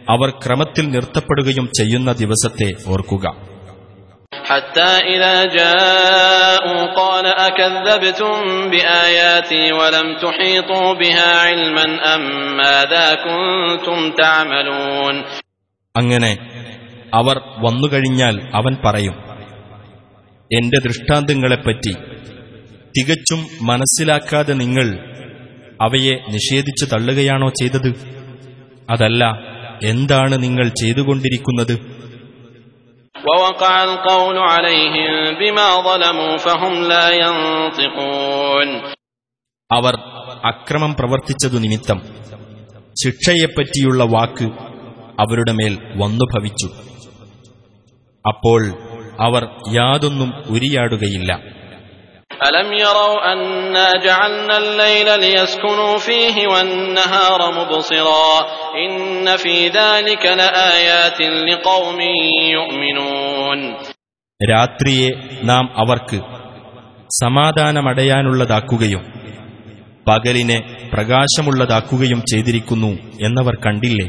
[0.09, 3.25] അവർ ക്രമത്തിൽ നിർത്തപ്പെടുകയും ചെയ്യുന്ന ദിവസത്തെ ഓർക്കുക
[4.45, 8.33] حتى إذا جاءوا قال أكذبتم
[8.71, 12.23] بآياتي ولم تحيطوا بها علما أم
[12.57, 15.15] ماذا كنتم تعملون
[15.95, 16.31] അങ്ങനെ
[17.13, 19.15] അവർ വന്നുകഴിഞ്ഞാൽ അവൻ പറയും
[20.51, 21.93] എന്റെ ദൃഷ്ടാന്തങ്ങളെപ്പറ്റി
[22.95, 24.87] തികച്ചും മനസ്സിലാക്കാതെ നിങ്ങൾ
[25.79, 27.89] അവയെ നിഷേധിച്ചു തള്ളുകയാണോ ചെയ്തത്
[28.89, 29.23] അതല്ല
[29.89, 31.75] എന്താണ് നിങ്ങൾ ചെയ്തുകൊണ്ടിരിക്കുന്നത്
[33.21, 38.69] ووقع القول عليهم بما ظلموا فهم لا ينطقون
[39.71, 39.93] അവർ
[40.43, 41.97] അക്രമം പ്രവർത്തിച്ചതു നിമിത്തം
[42.95, 44.45] ശിക്ഷയെപ്പറ്റിയുള്ള വാക്ക്
[45.19, 46.69] അവരുടെ മേൽ വന്നു ഭവിച്ചു
[48.25, 48.61] അപ്പോൾ
[49.19, 51.31] അവർ യാതൊന്നും ഉരിയാടുകയില്ല
[52.41, 58.31] ألم يروا أنا جعلنا الليل ليسكنوا فيه والنهار مبصرا
[58.77, 58.95] إن
[59.37, 61.99] في ذلك لآيات لقوم
[62.53, 63.59] يؤمنون
[64.39, 65.09] രാത്രിയെ
[65.43, 66.17] നാം അവർക്ക്
[67.21, 69.03] സമാധാനമടയാനുള്ളതാക്കുകയും
[70.07, 70.57] പകലിനെ
[70.93, 72.91] പ്രകാശമുള്ളതാക്കുകയും ചെയ്തിരിക്കുന്നു
[73.25, 74.07] എന്നവർ കണ്ടില്ലേ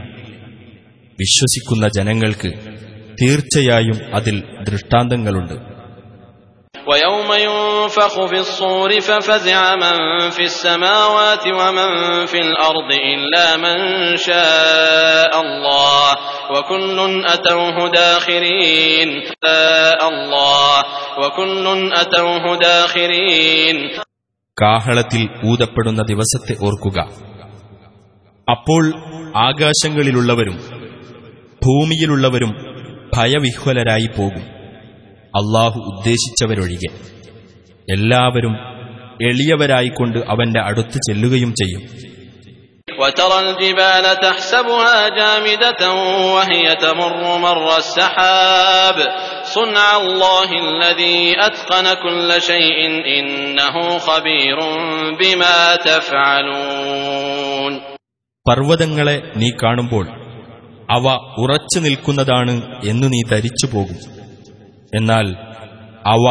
[1.18, 2.50] വിശ്വസിക്കുന്ന ജനങ്ങൾക്ക്
[3.18, 4.36] തീർച്ചയായും അതിൽ
[4.68, 5.56] ദൃഷ്ടാന്തങ്ങളുണ്ട്
[6.86, 9.96] ويوم ينفخ في الصور ففزع من
[10.30, 11.90] في السماوات ومن
[12.26, 13.78] في الأرض إلا من
[14.18, 16.06] شاء الله
[16.50, 19.08] وكل أتوه داخرين
[19.44, 20.72] شاء الله
[21.18, 23.76] وكل أتوه داخرين
[24.56, 26.98] കാഹളത്തിൽ ഊതപ്പെടുന്ന ദിവസത്തെ ഓർക്കുക
[28.48, 28.82] അപ്പോൾ
[29.38, 30.56] ആകാശങ്ങളിലുള്ളവരും
[31.66, 32.52] ഭൂമിയിലുള്ളവരും
[33.16, 34.44] ഭയവിഹ്വലരായി പോകും
[35.34, 36.90] അള്ളാഹു ഉദ്ദേശിച്ചവരൊഴികെ
[37.88, 38.54] എല്ലാവരും
[39.28, 41.82] എളിയവരായിക്കൊണ്ട് അവന്റെ അടുത്ത് ചെല്ലുകയും ചെയ്യും
[42.98, 45.82] وترى الجبال تحسبها جامدة
[46.34, 48.96] وهي تمر مر السحاب
[49.46, 52.78] صنع الله الذي أتقن كل شيء
[53.10, 54.58] إنه خبير
[55.20, 57.72] بما تفعلون
[58.46, 60.04] പർവ്വതങ്ങളെ നീ കാണുമ്പോൾ
[60.88, 61.04] അവ
[61.42, 62.54] ഉറച്ചു നിൽക്കുന്നതാണ്
[62.84, 63.98] എന്ന് നീ ധരിച്ചു പോകും
[64.92, 65.26] എന്നാൽ
[66.12, 66.24] അവ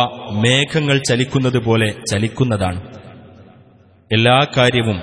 [0.44, 2.80] മേഘങ്ങൾ ചലിക്കുന്നത് പോലെ ചലിക്കുന്നതാണ്
[4.12, 4.98] എല്ലാ കാര്യവും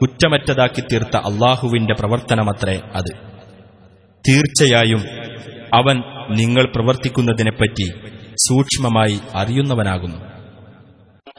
[0.00, 3.12] കുറ്റമറ്റതാക്കി തീർത്ത അള്ളാഹുവിന്റെ പ്രവർത്തനമത്രേ അത്
[4.24, 5.02] തീർച്ചയായും
[5.74, 5.96] അവൻ
[6.40, 7.88] നിങ്ങൾ പ്രവർത്തിക്കുന്നതിനെപ്പറ്റി
[8.46, 10.18] സൂക്ഷ്മമായി അറിയുന്നവനാകുന്നു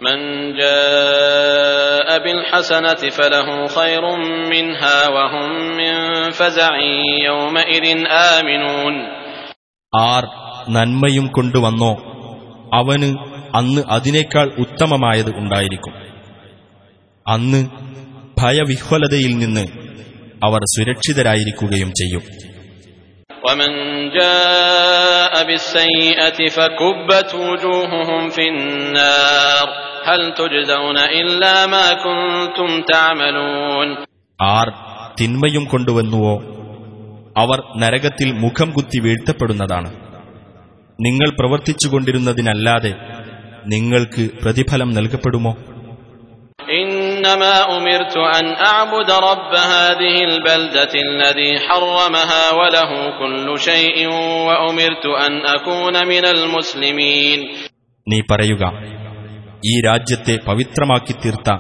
[0.02, 0.20] من
[0.58, 4.04] جاء بالحسنة فله خير
[4.48, 5.48] منها وهم
[5.80, 5.96] من
[6.32, 6.74] فزع
[7.28, 7.86] يومئذ
[8.32, 8.96] آمنون
[9.94, 10.24] ആർ
[10.76, 11.92] നന്മയും കൊണ്ടുവന്നോ
[12.74, 13.10] അവന്
[13.56, 15.94] അന്ന് അതിനേക്കാൾ ഉത്തമമായത് ഉണ്ടായിരിക്കും
[17.26, 17.62] അന്ന്
[18.38, 19.66] ഭയവിഹ്വലതയിൽ നിന്ന്
[20.44, 22.26] അവർ സുരക്ഷിതരായിരിക്കുകയും ചെയ്യും
[23.44, 23.72] ومن
[24.12, 29.68] جاء بالسيئة فكبت وجوههم في النار
[30.06, 33.88] هل تجزون إلا ما كنتم تعملون
[34.40, 34.68] ആർ
[35.18, 36.36] തിന്മയും കൊണ്ടുവന്നുവോ
[37.36, 39.90] അവർ നരകത്തിൽ മുഖം കുത്തി വീഴ്ത്തപ്പെടുന്നതാണ്
[41.03, 42.95] നിങ്ങൾ പ്രവർത്തിച്ചുകൊണ്ടിരുന്നതിനല്ലാതെ
[43.67, 45.57] നിങ്ങൾക്ക് പ്രതിഫലം നൽകപ്പെടുമോ?
[58.09, 58.73] നീ പറയുക
[59.67, 61.53] ഈ രാജ്യത്തെ പവിത്രമാക്കി തീർത്ത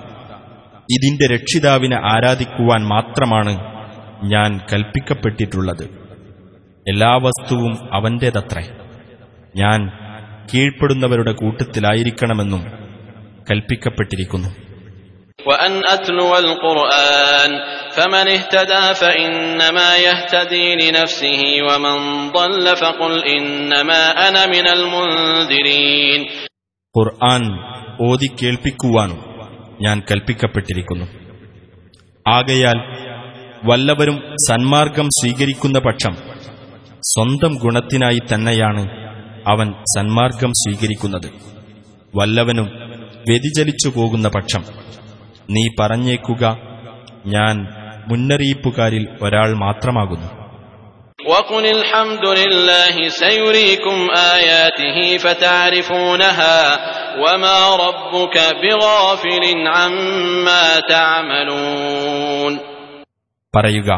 [0.90, 3.58] ഇതിന്റെ രക്ഷിതാവിനെ ആരാധിക്കുവാൻ മാത്രമാണ്
[4.24, 5.84] ഞാൻ കൽപ്പിക്കപ്പെട്ടിട്ടുള്ളത്.
[6.88, 8.68] എല്ലാ വസ്തുവും അവന്റേതത്രേ.
[9.55, 9.79] ഞാൻ
[10.49, 12.63] കീഴ്പ്പെടുന്നവരുടെ കൂട്ടത്തിലായിരിക്കണമെന്നും
[13.47, 14.49] കൽപ്പിക്കപ്പെട്ടിരിക്കുന്നു
[15.45, 17.51] وأن أتلو القرآن
[17.91, 21.97] فمن اهتدى فإنما يهتدي لنفسه ومن
[22.31, 26.21] ضل فقل إنما أنا من المنذرين
[26.95, 27.43] ഖുർആൻ
[28.01, 29.19] ഓതി കേൾപ്പിക്കുവാനും
[29.81, 31.07] ഞാൻ കൽപ്പിക്കപ്പെട്ടിരിക്കുന്നു
[32.25, 32.77] ആകയാൽ
[33.63, 36.13] വല്ലവരും സന്മാർഗം സ്വീകരിക്കുന്ന പക്ഷം
[37.03, 38.83] സ്വന്തം ഗുണത്തിനായി തന്നെയാണ്
[39.46, 41.32] അവൻ സന്മാർഗം സ്വീകരിക്കുന്നത്.
[42.14, 42.64] വല്ലവനും
[43.28, 44.64] വ്യതിചലിച്ചു പോകുന്ന പക്ഷം
[45.50, 46.56] നീ പറഞ്ഞേക്കുക
[47.26, 47.68] ഞാൻ
[48.08, 50.42] മുന്നറിയിപ്പുകാരിൽ ഒരാൾ മാത്രമാകുന്നു.
[63.56, 63.92] പറയുക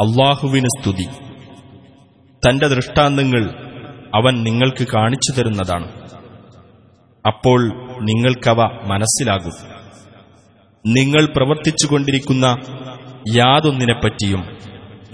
[0.00, 1.08] അള്ളാഹുവിന് സ്തുതി.
[2.48, 3.69] തന്റെ ദൃഷ്ടാന്തങ്ങൾ
[4.14, 5.92] അവൻ നിങ്ങൾക്ക് കാണിച്ചു തരുന്നതാണ്.
[7.26, 7.68] അപ്പോൾ
[8.00, 9.80] നിങ്ങൾക്കവ മനസ്സിലാകും.
[10.86, 12.56] നിങ്ങൾ പ്രവർത്തിച്ചുകൊണ്ടിരിക്കുന്ന
[13.36, 14.58] യാതൊന്നിനെപ്പറ്റിയും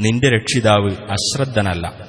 [0.01, 2.06] നിന്റെ രക്ഷിതാവ് അശ്രദ്ധനല്ല.